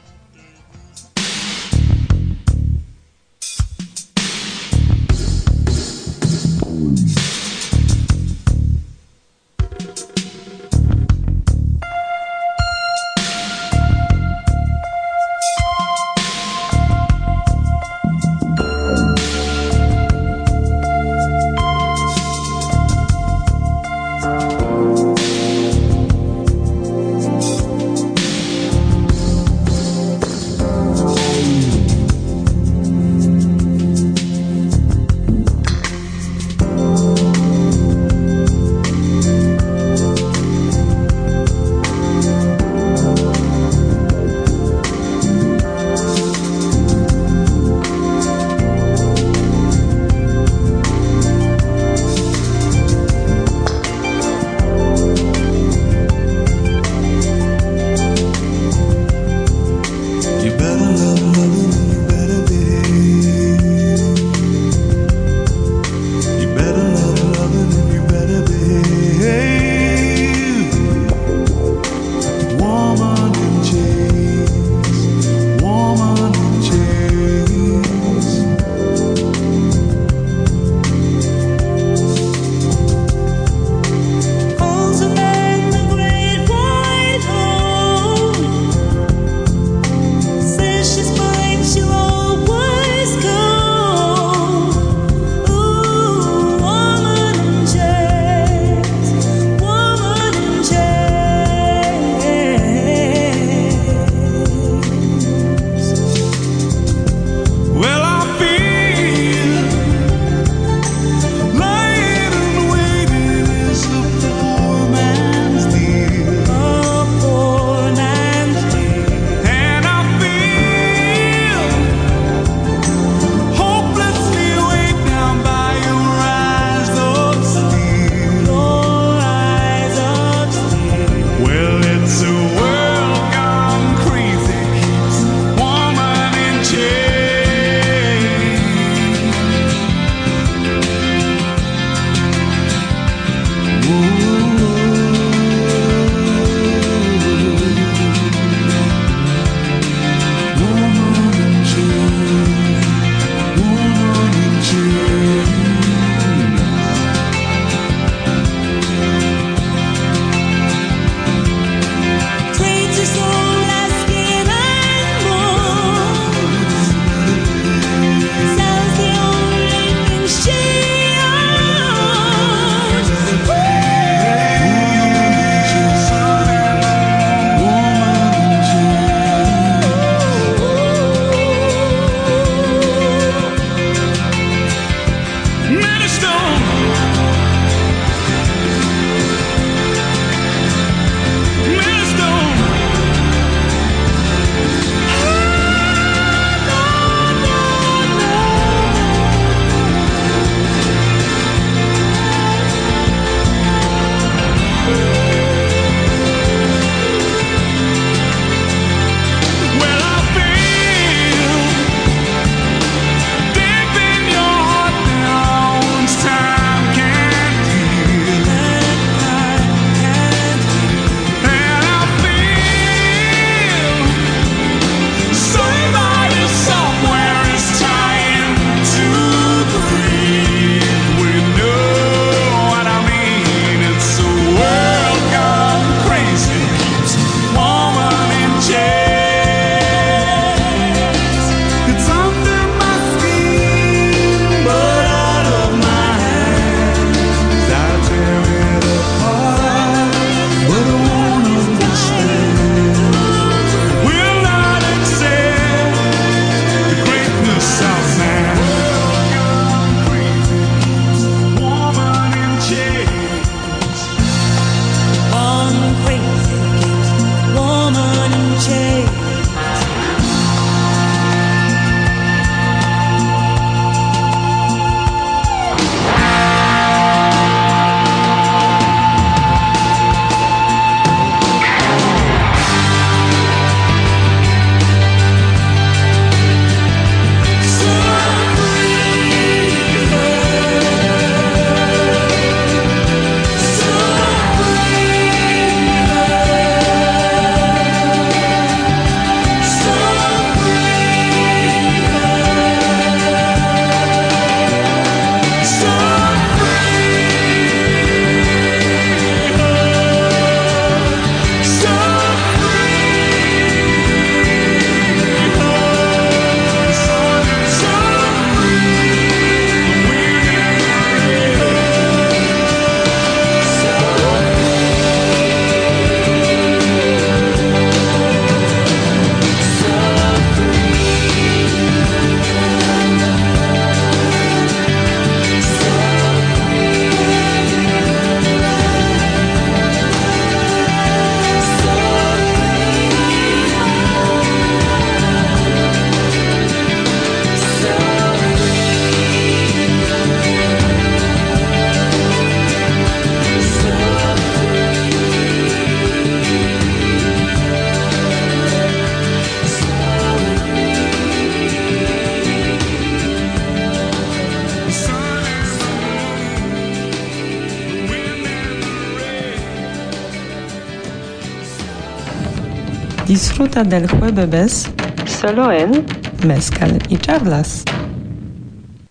[373.44, 376.06] Disfruta del jueves solo en
[376.48, 377.84] Mezcal y Charlas.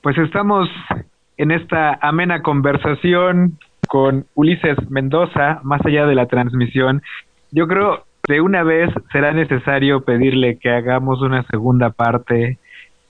[0.01, 0.71] Pues estamos
[1.37, 3.59] en esta amena conversación
[3.89, 7.03] con Ulises Mendoza, más allá de la transmisión.
[7.51, 12.59] Yo creo de una vez será necesario pedirle que hagamos una segunda parte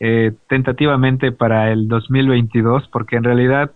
[0.00, 3.70] eh, tentativamente para el 2022, porque en realidad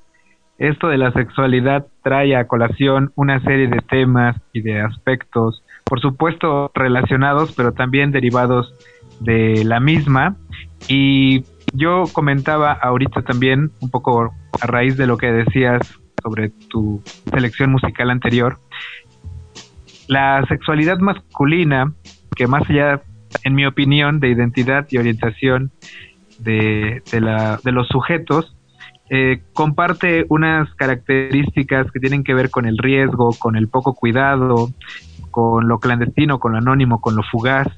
[0.59, 6.01] esto de la sexualidad trae a colación una serie de temas y de aspectos, por
[6.01, 8.75] supuesto relacionados, pero también derivados
[9.21, 10.37] de la misma.
[10.89, 15.81] Y yo comentaba ahorita también, un poco a raíz de lo que decías
[16.23, 18.59] sobre tu selección musical anterior,
[20.09, 21.93] la sexualidad masculina,
[22.35, 23.03] que más allá,
[23.45, 25.71] en mi opinión, de identidad y orientación
[26.39, 28.57] de, de, la, de los sujetos,
[29.09, 34.71] eh, comparte unas características que tienen que ver con el riesgo, con el poco cuidado,
[35.37, 37.69] con lo clandestino, con lo anónimo, con lo fugaz.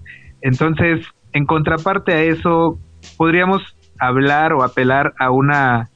[0.43, 2.79] Entonces, en contraparte a eso,
[3.17, 3.63] podríamos
[3.99, 5.89] hablar o apelar a una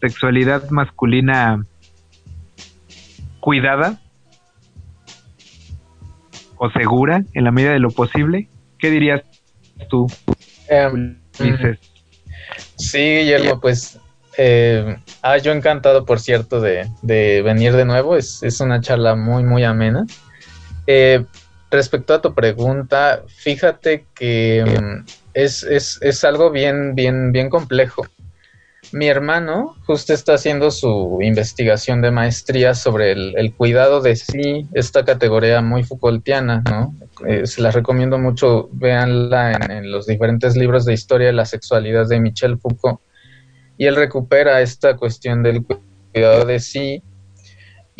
[0.00, 1.62] sexualidad masculina
[3.40, 4.00] cuidada
[6.56, 8.48] o segura en la medida de lo posible.
[8.78, 9.20] ¿Qué dirías
[9.90, 10.06] tú,
[10.70, 11.18] em,
[12.76, 14.00] Sí, Guillermo, pues
[14.38, 18.16] eh, ah, yo encantado, por cierto, de, venir de nuevo.
[18.16, 20.06] Es, es, una charla muy, muy amena.
[20.90, 21.22] Eh,
[21.70, 28.06] respecto a tu pregunta, fíjate que mm, es, es, es, algo bien, bien, bien complejo.
[28.92, 35.04] Mi hermano justo está haciendo su investigación de maestría sobre el, cuidado de sí, esta
[35.04, 36.94] categoría muy Foucaultiana, ¿no?
[37.26, 41.44] Eh, se la recomiendo mucho, véanla en, en, los diferentes libros de historia de la
[41.44, 43.00] sexualidad de Michel Foucault.
[43.76, 45.66] Y él recupera esta cuestión del
[46.14, 47.02] cuidado de sí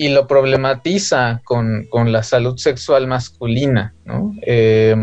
[0.01, 4.33] y lo problematiza con, con la salud sexual masculina, ¿no?
[4.43, 4.95] Eh,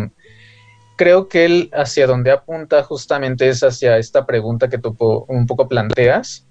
[0.95, 4.95] creo que él hacia donde apunta justamente es hacia esta pregunta que tú
[5.27, 6.47] un poco planteas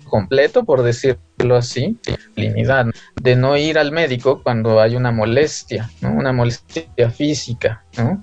[0.08, 1.98] completo, por decirlo así,
[2.36, 6.12] de no ir al médico cuando hay una molestia, ¿no?
[6.12, 8.22] una molestia física, ¿no?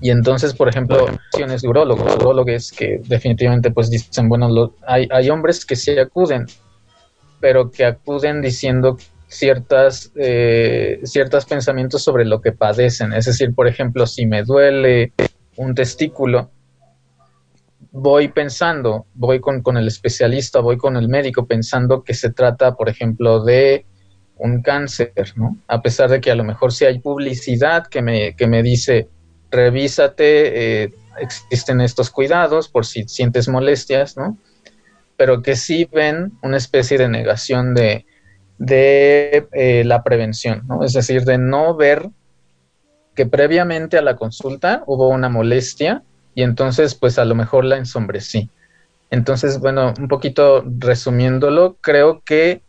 [0.00, 5.30] Y entonces, por ejemplo, acciones de urólogos, urólogos que definitivamente pues dicen, bueno, hay, hay
[5.30, 6.46] hombres que sí acuden,
[7.40, 13.12] pero que acuden diciendo ciertas, eh, ciertos pensamientos sobre lo que padecen.
[13.12, 15.12] Es decir, por ejemplo, si me duele
[15.56, 16.50] un testículo,
[17.98, 22.90] voy pensando, voy con, el especialista, voy con el médico pensando que se trata, por
[22.90, 23.86] ejemplo, de
[24.36, 25.56] un cáncer, ¿no?
[25.66, 29.08] A pesar de que a lo mejor si hay publicidad que me, que me dice,
[29.50, 34.36] revísate, eh, existen estos cuidados por si sientes molestias, ¿no?
[35.16, 38.04] Pero que sí ven una especie de negación de,
[38.58, 40.84] de eh, la prevención, ¿no?
[40.84, 42.10] Es decir, de no ver
[43.14, 46.02] que previamente a la consulta hubo una molestia
[46.36, 48.48] y entonces pues a lo mejor la ensombrecí.
[49.10, 52.60] Entonces, bueno, un poquito resumiéndolo, creo que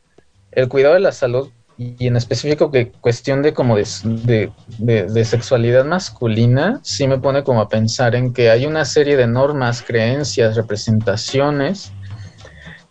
[0.51, 5.85] el cuidado de la salud y en específico que cuestión de como de, de, sexualidad
[5.85, 10.55] masculina, sí me pone como a pensar en que hay una serie de normas, creencias,
[10.55, 11.91] representaciones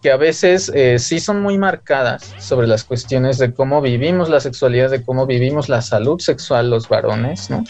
[0.02, 4.40] que a veces eh, sí son muy marcadas sobre las cuestiones de cómo vivimos la
[4.40, 7.64] sexualidad, de cómo vivimos la salud sexual los varones, ¿no?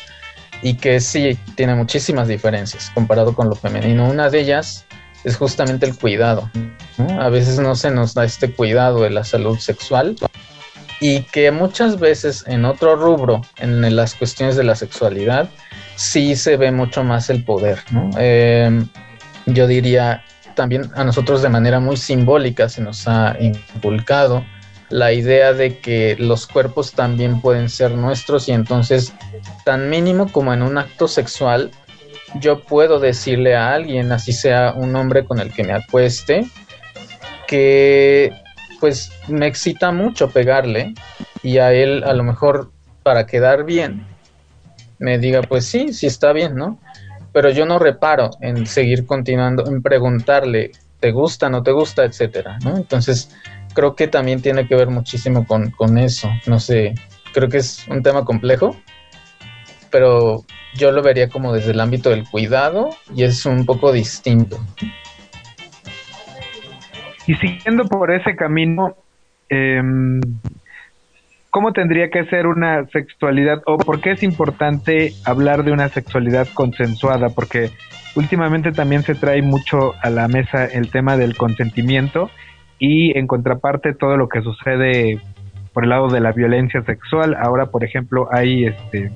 [0.63, 4.09] Y que sí tiene muchísimas diferencias comparado con lo femenino.
[4.09, 4.87] Una de ellas
[5.25, 6.51] es justamente el cuidado.
[7.19, 10.17] A veces no se nos da este cuidado de la salud sexual
[11.01, 15.49] y que muchas veces en otro rubro, en las cuestiones de la sexualidad,
[15.97, 17.83] sí se ve mucho más el poder.
[18.19, 18.89] Em,
[19.47, 24.45] yo diría también a nosotros de manera muy simbólica se nos ha inculcado
[24.89, 29.13] la idea de que los cuerpos también pueden ser nuestros y entonces
[29.65, 31.71] tan mínimo como en un acto sexual
[32.41, 36.47] yo puedo decirle a alguien, así sea un hombre con el que me acueste,
[37.47, 38.33] que
[38.81, 40.95] pues me excita mucho pegarle
[41.43, 42.71] y a él a lo mejor
[43.03, 44.07] para quedar bien
[44.99, 46.79] me diga pues sí, sí está bien, ¿no?
[47.37, 50.71] pero yo no reparo en seguir continuando, en preguntarle,
[51.01, 52.79] ¿te gusta, no te gusta, etcétera, ¿no?
[52.79, 53.29] Entonces,
[53.77, 56.95] creo que también tiene que ver muchísimo con, con eso, no sé,
[57.33, 58.75] creo que es un tema complejo,
[59.91, 64.59] pero yo lo vería como desde el ámbito del cuidado y es un poco distinto.
[67.27, 68.97] Y siguiendo por ese camino,
[69.51, 70.21] em,
[71.51, 76.49] ¿cómo tendría que ser una sexualidad o por qué es importante hablar de una sexualidad
[76.55, 77.29] consensuada?
[77.29, 77.71] Porque
[78.15, 82.31] últimamente también se trae mucho a la mesa el tema del consentimiento
[82.79, 85.21] y en contraparte todo lo que sucede
[85.73, 87.37] por el lado de la violencia sexual.
[87.39, 89.11] Ahora, por ejemplo, hay este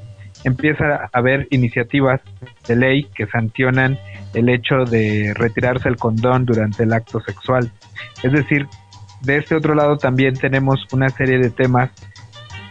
[0.45, 2.21] empieza a haber iniciativas
[2.67, 3.99] de ley que sancionan
[4.35, 7.71] el hecho de retirarse el condón durante el acto sexual.
[8.23, 8.67] Es decir,
[9.23, 11.91] de este otro lado también tenemos una serie de temas,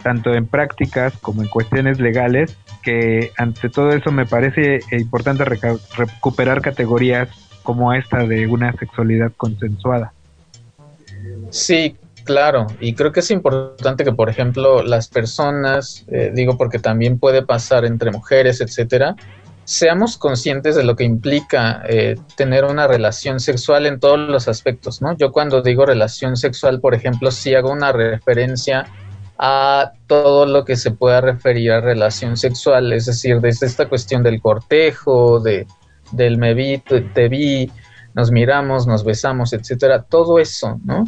[0.02, 6.62] tanto en prácticas como en cuestiones legales, que ante todo eso me parece importante recuperar
[6.62, 7.28] categorías
[7.62, 10.12] como esta de una sexualidad consensuada.
[11.50, 16.78] Sí, Claro, y creo que es importante que, por ejemplo, las personas, eh, digo porque
[16.78, 19.16] también puede pasar entre mujeres, etcétera,
[19.64, 25.00] seamos conscientes de lo que implica eh, tener una relación sexual en todos los aspectos,
[25.00, 25.16] ¿no?
[25.16, 28.86] Yo cuando digo relación sexual, por ejemplo, sí hago una referencia
[29.38, 34.22] a todo lo que se pueda referir a relación sexual, es decir, desde esta cuestión
[34.22, 35.66] del cortejo, de,
[36.12, 37.70] del me vi, te vi,
[38.14, 41.04] nos miramos, nos besamos, etcétera, todo eso, ¿no?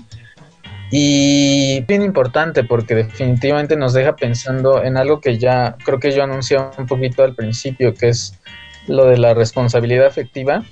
[0.95, 6.23] Y bien importante porque definitivamente nos deja pensando en algo que ya creo que yo
[6.23, 8.39] anuncié un poquito al principio, que es
[8.87, 10.65] lo de la responsabilidad afectiva,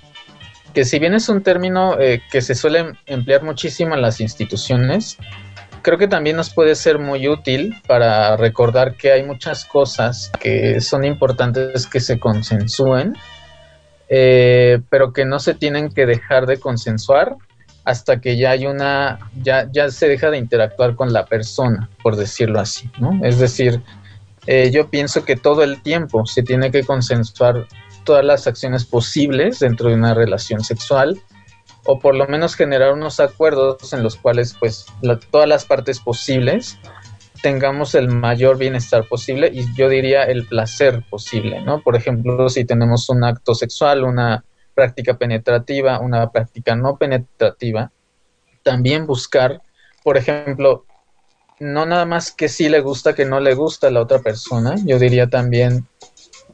[0.74, 5.16] que si bien es un término eh, que se suele emplear muchísimo en las instituciones,
[5.80, 10.82] creo que también nos puede ser muy útil para recordar que hay muchas cosas que
[10.82, 13.16] son importantes que se consensúen,
[14.10, 17.36] eh, pero que no se tienen que dejar de consensuar
[17.84, 22.16] hasta que ya hay una, ya, ya se deja de interactuar con la persona, por
[22.16, 23.24] decirlo así, ¿no?
[23.24, 23.82] Es decir,
[24.46, 27.66] eh, yo pienso que todo el tiempo se tiene que consensuar
[28.04, 31.20] todas las acciones posibles dentro de una relación sexual
[31.84, 34.86] o por lo menos generar unos acuerdos en los cuales pues
[35.30, 36.78] todas las partes posibles
[37.42, 41.80] tengamos el mayor bienestar posible y yo diría el placer posible, ¿no?
[41.80, 44.44] Por ejemplo, si tenemos un acto sexual, una
[44.80, 47.92] práctica penetrativa, una práctica no penetrativa,
[48.62, 49.60] también buscar,
[50.02, 50.86] por ejemplo,
[51.58, 54.74] no nada más que sí le gusta, que no le gusta a la otra persona,
[54.86, 55.86] yo diría también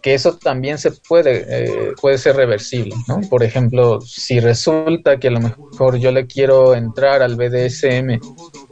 [0.03, 3.21] que eso también se puede, eh, puede ser reversible, ¿no?
[3.31, 8.19] Por ejemplo, si resulta que a lo mejor yo le quiero entrar al BDSM,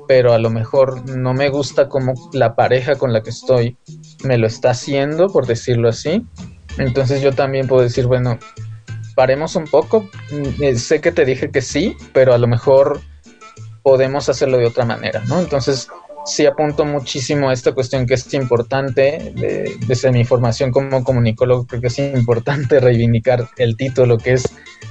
[0.09, 3.77] pero a lo mejor no me gusta como la pareja con la que estoy
[4.25, 6.27] me lo está haciendo, por decirlo así,
[6.79, 8.39] entonces yo también puedo decir, bueno,
[9.15, 10.09] paremos un poco.
[10.31, 13.01] Mm, eh, sé que te dije que sí, pero a lo mejor
[13.83, 15.39] podemos hacerlo de otra manera, ¿no?
[15.41, 15.89] Entonces,
[16.25, 19.33] sí apunto muchísimo a esta cuestión que es importante,
[19.87, 24.45] desde mi formación como comunicólogo, creo que es importante reivindicar el título que es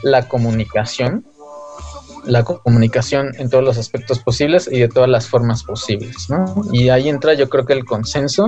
[0.03, 1.25] la comunicación,
[2.25, 6.45] la comunicación en todos los aspectos posibles y de todas las formas posibles, ¿no?
[6.71, 8.47] Y ahí entra yo creo que el consenso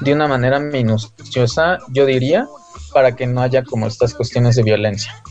[0.00, 2.46] de una manera minuciosa, yo diría,
[2.92, 5.22] para que no haya como estas cuestiones de violencia.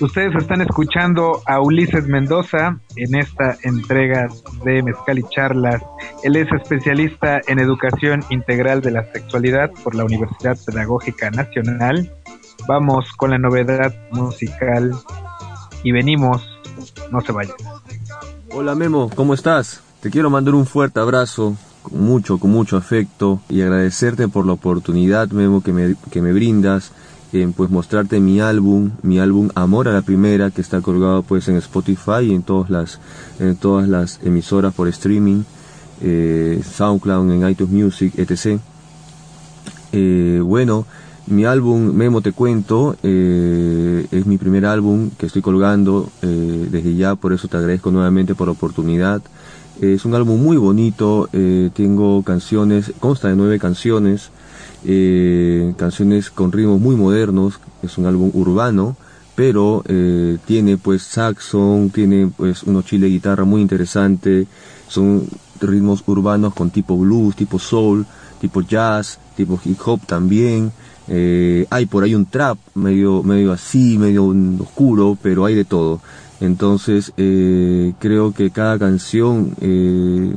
[0.00, 4.28] Ustedes están escuchando a Ulises Mendoza en esta entrega
[4.62, 5.82] de Mezcal y Charlas.
[6.22, 12.12] Él es especialista en educación integral de la sexualidad por la Universidad Pedagógica Nacional.
[12.68, 14.92] Vamos con la novedad musical
[15.82, 16.46] y venimos,
[17.10, 17.56] no se vayan.
[18.52, 19.80] Hola Memo, ¿cómo estás?
[20.00, 21.56] Te quiero mandar un fuerte abrazo
[21.88, 26.32] con mucho, con mucho afecto y agradecerte por la oportunidad, Memo, que me, que me
[26.32, 26.90] brindas
[27.32, 31.48] en pues mostrarte mi álbum, mi álbum Amor a la Primera, que está colgado pues
[31.48, 32.98] en Spotify y en todas las,
[33.38, 35.42] en todas las emisoras por streaming,
[36.00, 38.60] eh, SoundCloud, en iTunes Music, etc.
[39.92, 40.86] Eh, bueno,
[41.26, 47.14] mi álbum Memo Te Cuento eh, es mi primer álbum que estoy colgando desde ya,
[47.14, 49.22] por eso te agradezco nuevamente por la oportunidad.
[49.80, 54.30] Es un álbum muy bonito, eh, tengo canciones, consta de nueve canciones,
[54.86, 58.96] eh, canciones con ritmos muy modernos, es un álbum urbano,
[59.34, 64.46] pero eh, tiene pues saxon, tiene pues unos chile de guitarra muy interesante,
[64.88, 65.28] son
[65.60, 68.06] ritmos urbanos con tipo blues, tipo soul,
[68.40, 70.72] tipo jazz, tipo hip hop también.
[71.06, 76.00] hay por ahí un trap medio, medio así, medio oscuro, pero hay de todo.
[76.40, 80.34] Entonces eh, creo que cada canción eh,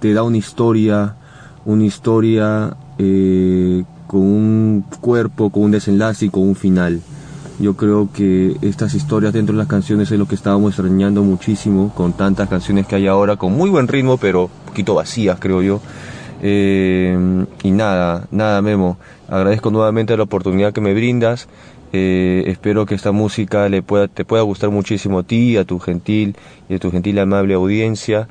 [0.00, 1.16] te da una historia,
[1.64, 7.00] una historia eh, con un cuerpo, con un desenlace y con un final.
[7.58, 11.92] Yo creo que estas historias dentro de las canciones es lo que estábamos extrañando muchísimo
[11.94, 15.60] con tantas canciones que hay ahora, con muy buen ritmo, pero un poquito vacías, creo
[15.60, 15.80] yo.
[16.42, 18.96] Y nada, nada, Memo.
[19.28, 21.48] Agradezco nuevamente la oportunidad que me brindas.
[21.92, 25.78] Eh, espero que esta música le pueda, te pueda gustar muchísimo a ti, a tu
[25.78, 26.36] gentil
[26.68, 28.28] y a tu gentil amable audiencia.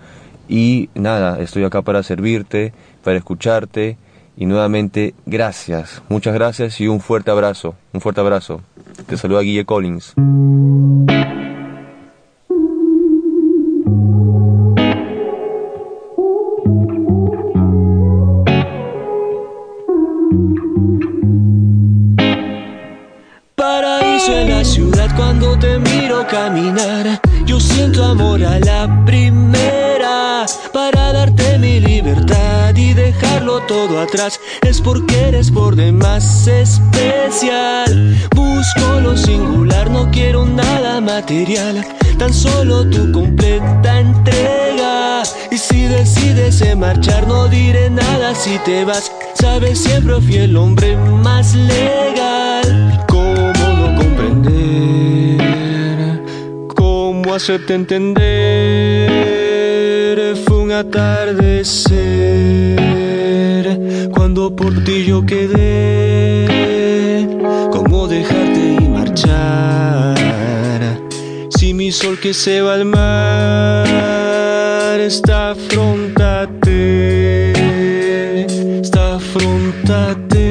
[0.48, 3.98] Y nada, estoy acá para servirte, para escucharte.
[4.38, 8.62] Y nuevamente, gracias, muchas gracias y un fuerte abrazo, un fuerte abrazo.
[9.06, 10.14] Te saluda Guille Collins.
[27.46, 34.40] Yo siento amor a la primera para darte mi libertad y dejarlo todo atrás.
[34.62, 38.16] Es porque eres por demás especial.
[38.34, 41.86] Busco lo singular, no quiero nada material.
[42.18, 45.24] Tan solo tu completa entrega.
[45.52, 49.12] Y si decides marchar, no diré nada si te vas.
[49.34, 53.06] Sabes, siempre fui el hombre más legal.
[53.10, 54.69] ¿Cómo no comprender?
[57.30, 58.18] ¿Cómo hacerte entender?
[60.48, 61.30] Fue un atardecer
[64.12, 66.48] cuando por ti yo quedé.
[67.72, 70.18] ¿Cómo dejarte y marchar?
[71.52, 73.86] Si mi sol que se va al mar
[75.00, 76.72] está afrontate,
[78.82, 80.42] está afrontate.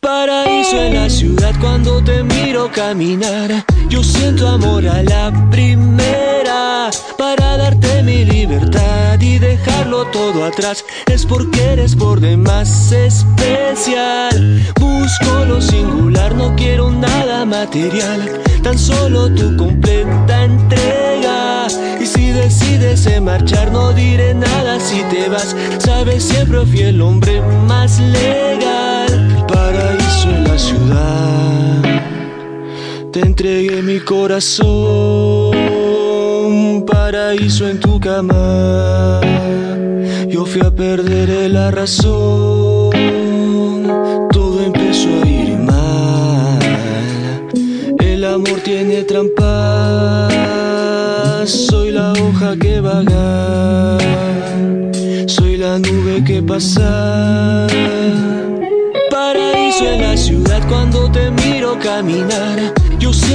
[0.00, 3.64] Paraíso en la ciudad cuando te miro caminar.
[3.88, 10.84] Yo siento amor a la primera para darte mi libertad y dejarlo todo atrás.
[11.06, 14.62] Es porque eres por demás especial.
[14.78, 18.42] Busco lo singular, no quiero nada material.
[18.62, 21.66] Tan solo tu completa entrega.
[22.00, 25.54] Y si decides marchar, no diré nada si te vas.
[25.78, 29.44] Sabes, siempre fui el hombre más legal.
[29.46, 31.85] Paraíso en la ciudad.
[33.16, 34.66] Te entregué mi corazón,
[36.84, 39.22] paraíso en tu cama.
[40.28, 42.90] Yo fui a perder la razón,
[44.30, 46.58] todo empezó a ir mal.
[48.00, 50.30] El amor tiene trampas,
[51.48, 53.96] soy la hoja que vaga,
[55.26, 57.66] soy la nube que pasa.
[59.10, 62.75] Paraíso en la ciudad cuando te miro caminar.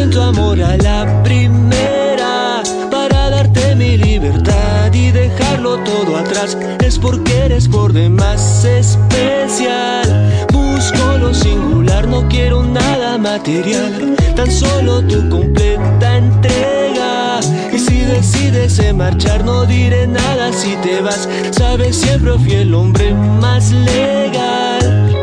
[0.01, 6.57] Siento amor a la primera para darte mi libertad y dejarlo todo atrás.
[6.83, 10.47] Es porque eres por demás especial.
[10.51, 14.15] Busco lo singular, no quiero nada material.
[14.35, 17.39] Tan solo tu completa entrega.
[17.71, 21.29] Y si decides marchar, no diré nada si te vas.
[21.51, 25.21] Sabes, siempre fui el hombre más legal.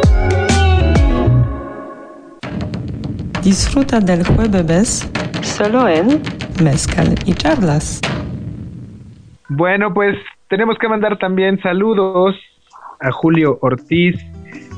[3.49, 6.20] Disfruta del jueves Solo en
[6.62, 7.99] Mezcal y Charlas.
[9.49, 10.18] Bueno, pues
[10.49, 12.36] tenemos que mandar también saludos
[13.01, 14.16] a Julio Ortiz,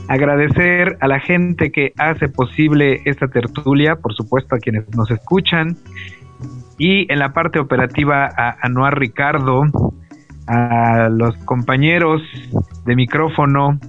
[0.09, 5.77] agradecer a la gente que hace posible esta tertulia, por supuesto a quienes nos escuchan,
[6.79, 9.65] y en la parte operativa a Anuar Ricardo,
[10.47, 12.23] a los compañeros
[12.87, 13.81] de micrófono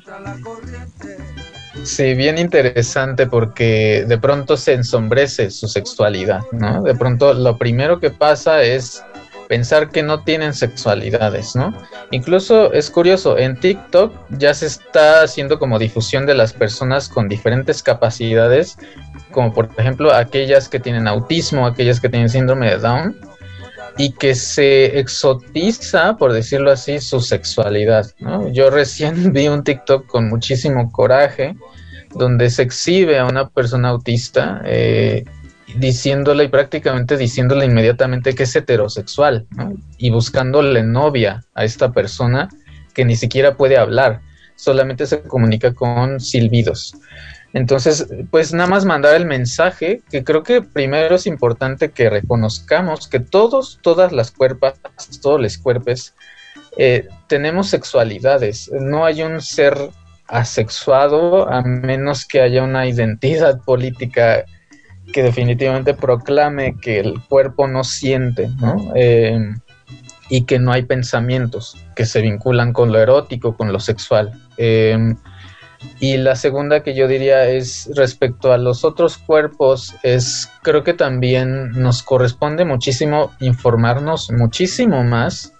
[1.84, 6.82] Sí, bien interesante porque de pronto se ensombrece su sexualidad, ¿no?
[6.82, 9.02] De pronto lo primero que pasa es
[9.48, 11.74] pensar que no tienen sexualidades, ¿no?
[12.10, 17.28] Incluso es curioso, en TikTok ya se está haciendo como difusión de las personas con
[17.28, 18.76] diferentes capacidades,
[19.32, 23.16] como por ejemplo aquellas que tienen autismo, aquellas que tienen síndrome de Down,
[23.98, 28.06] y que se exotiza, por decirlo así, su sexualidad.
[28.52, 31.56] Yo recién vi un TikTok con muchísimo coraje,
[32.14, 35.24] donde se exhibe a una persona autista, eh,
[35.76, 39.74] diciéndole y prácticamente diciéndole inmediatamente que es heterosexual ¿no?
[39.98, 42.48] y buscándole novia a esta persona
[42.94, 44.20] que ni siquiera puede hablar,
[44.56, 46.94] solamente se comunica con silbidos.
[47.54, 53.08] Entonces, pues nada más mandar el mensaje, que creo que primero es importante que reconozcamos
[53.08, 54.74] que todos, todas las cuerpas,
[55.22, 56.14] todos los cuerpos,
[56.76, 58.70] eh, tenemos sexualidades.
[58.72, 59.76] No hay un ser
[60.26, 64.44] asexuado a menos que haya una identidad política
[65.12, 68.92] que definitivamente proclame que el cuerpo no siente, ¿no?
[68.94, 69.38] Eh,
[70.28, 74.38] y que no hay pensamientos que se vinculan con lo erótico, con lo sexual.
[74.58, 75.14] Eh,
[76.00, 80.94] y la segunda que yo diría es respecto a los otros cuerpos, es creo que
[80.94, 85.52] también nos corresponde muchísimo informarnos muchísimo más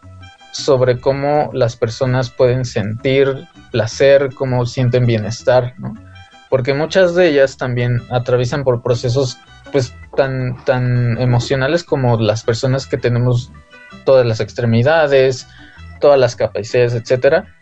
[0.52, 5.94] sobre cómo las personas pueden sentir placer, cómo sienten bienestar, ¿no?
[6.50, 9.38] Porque muchas de ellas también atraviesan por procesos
[9.70, 13.52] pues tan, tan emocionales como las personas que tenemos
[14.04, 15.46] todas las extremidades,
[16.00, 17.54] todas las capacidades, etcétera.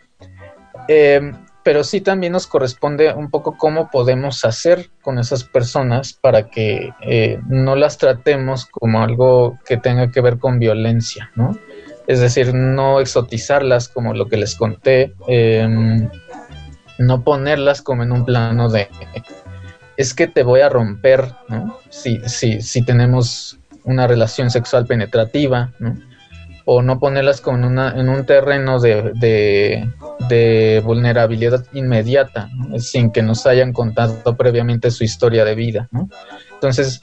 [0.87, 1.33] Eh,
[1.67, 6.93] pero sí también nos corresponde un poco cómo podemos hacer con esas personas para que
[7.01, 11.59] eh, no las tratemos como algo que tenga que ver con violencia, ¿no?
[12.07, 16.09] Es decir, no exotizarlas como lo que les conté, em,
[16.99, 18.87] no ponerlas como en un plano de
[19.97, 21.79] es que te voy a romper, ¿no?
[21.89, 25.97] Si, si, si tenemos una relación sexual penetrativa, ¿no?
[26.69, 29.13] O no ponerlas con una, en un terreno de,
[30.27, 35.87] de, vulnerabilidad inmediata, sin que nos hayan contado previamente su historia de vida.
[35.91, 36.09] ¿no?
[36.55, 37.01] Entonces,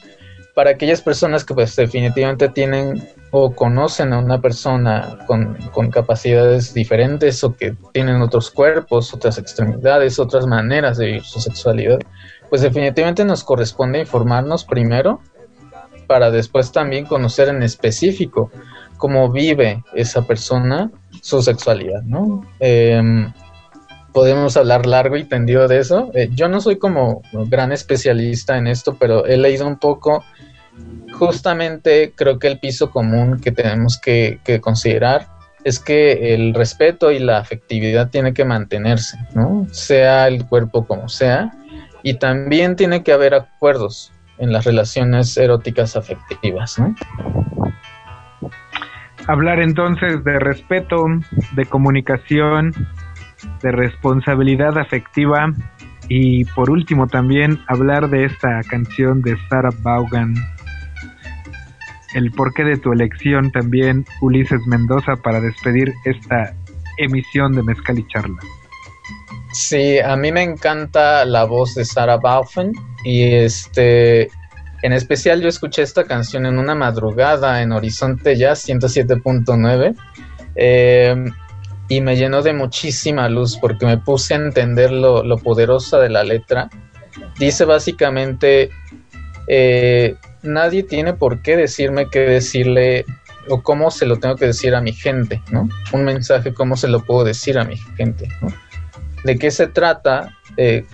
[0.55, 6.75] para aquellas personas que pues definitivamente tienen o conocen a una persona con, con, capacidades
[6.75, 12.01] diferentes o que tienen otros cuerpos, otras extremidades, otras maneras de vivir su sexualidad,
[12.51, 15.23] pues definitivamente nos corresponde informarnos primero
[16.07, 18.51] para después también conocer en específico
[18.97, 20.91] cómo vive esa persona
[21.21, 22.45] su sexualidad, ¿no?
[22.61, 23.33] Em,
[24.13, 26.11] podemos hablar largo y tendido de eso.
[26.15, 30.25] Eh, yo no soy como gran especialista en esto, pero he leído un poco.
[31.13, 35.29] Justamente creo que el piso común que tenemos que, que considerar
[35.65, 39.67] es que el respeto y la afectividad tiene que mantenerse, ¿no?
[39.73, 41.53] Sea el cuerpo como sea.
[42.03, 46.95] Y también tiene que haber acuerdos en las relaciones eróticas afectivas, ¿no?
[49.27, 51.07] Hablar entonces de respeto,
[51.53, 52.73] de comunicación,
[53.63, 55.53] de responsabilidad afectiva
[56.09, 60.35] y por último también hablar de esta canción de Sarah Vaughan,
[62.15, 66.55] el porqué de tu elección también Ulises Mendoza para despedir esta
[66.99, 68.41] emisión de Mezcal y Charla.
[69.53, 72.73] Sí, a mí me encanta la voz de Sarah Vaughan
[73.05, 74.29] y este
[74.85, 79.97] en especial yo escuché esta canción en una madrugada en Horizonte Jazz 107.9
[80.57, 81.25] eh,
[81.89, 86.23] y me llenó de muchísima luz porque me puse a entender lo, poderosa de la
[86.23, 86.69] letra.
[87.39, 88.69] Dice básicamente,
[89.49, 93.07] eh, nadie tiene por qué decirme qué decirle
[93.49, 95.67] o cómo se lo tengo que decir a mi gente, ¿no?
[95.95, 98.29] Un mensaje, cómo se lo puedo decir a mi gente.
[99.25, 100.85] ¿De qué se trata eh,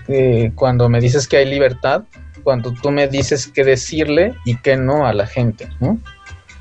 [0.55, 2.05] cuando me dices que hay libertad?
[2.41, 5.99] Cuando tú me dices qué decirle y qué no a la gente, ¿no?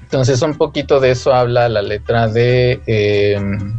[0.03, 2.81] Entonces un poquito de eso habla la letra de...
[2.87, 3.77] Em,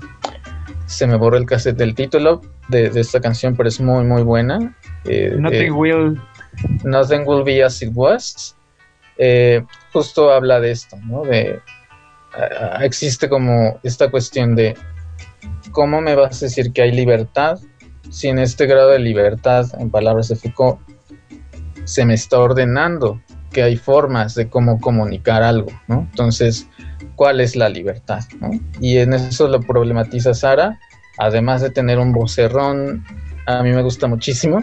[0.87, 4.77] se me borró el cassette del título de, esta canción, pero es muy, muy buena.
[5.05, 6.21] Eh, nothing will...
[6.85, 8.57] Nothing will be as it was.
[9.19, 11.23] Eh, justo habla de esto, ¿no?
[11.23, 11.61] De...
[12.81, 14.77] existe como esta cuestión de
[15.73, 17.59] cómo me vas a decir que hay libertad
[18.11, 20.81] si en este grado de libertad, en palabras de Foucault,
[21.91, 23.21] se me está ordenando
[23.51, 26.07] que hay formas de cómo comunicar algo, ¿no?
[26.11, 26.69] Entonces,
[27.17, 28.21] ¿cuál es la libertad?
[28.81, 30.79] Y en eso lo problematiza Sara,
[31.19, 33.05] además de tener un vocerrón,
[33.47, 34.63] a mí me gusta muchísimo.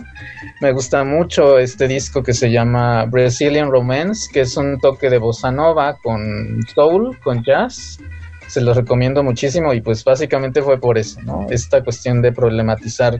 [0.61, 5.17] Me gusta mucho este disco que se llama Brazilian Romance, que es un toque de
[5.17, 7.99] bossa nova con soul, con jazz.
[8.47, 11.47] Se los recomiendo muchísimo y pues básicamente fue por eso, ¿no?
[11.49, 13.19] Esta cuestión de problematizar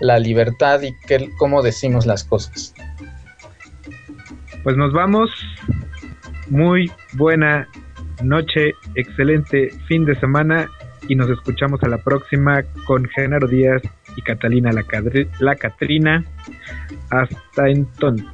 [0.00, 2.74] la libertad y que, cómo decimos las cosas.
[4.64, 5.30] Pues nos vamos.
[6.48, 7.68] Muy buena
[8.22, 10.68] noche, excelente fin de semana
[11.06, 13.82] y nos escuchamos a la próxima con Genaro Díaz
[14.16, 14.84] y Catalina la,
[15.40, 16.24] la Catrina.
[17.10, 18.26] Hasta entonces.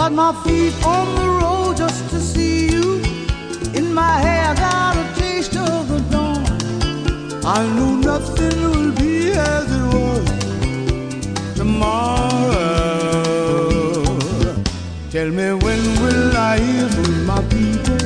[0.00, 3.02] Put my feet on the road just to see you.
[3.74, 6.42] In my hair, I got a taste of the dawn.
[7.44, 10.24] I knew nothing would be as it was
[11.54, 12.50] tomorrow.
[15.10, 17.98] Tell me when will I hear from my people?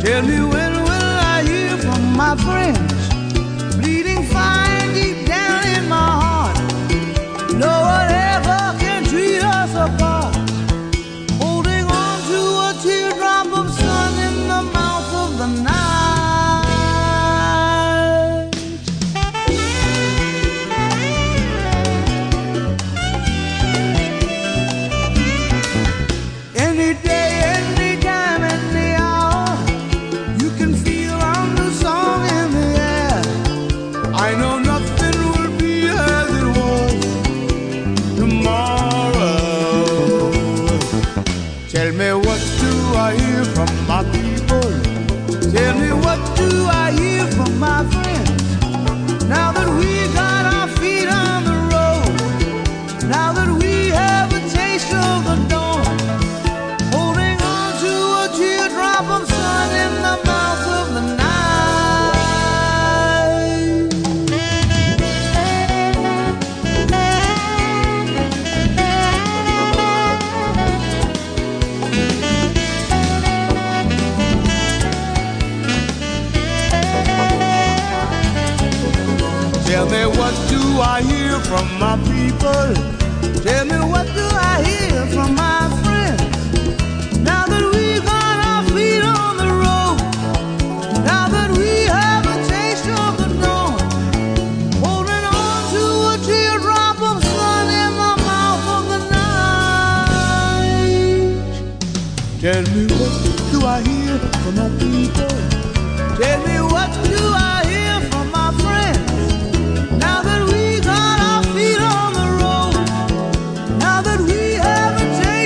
[0.00, 3.01] Tell me when will I hear from my friends?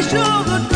[0.09, 0.76] 这个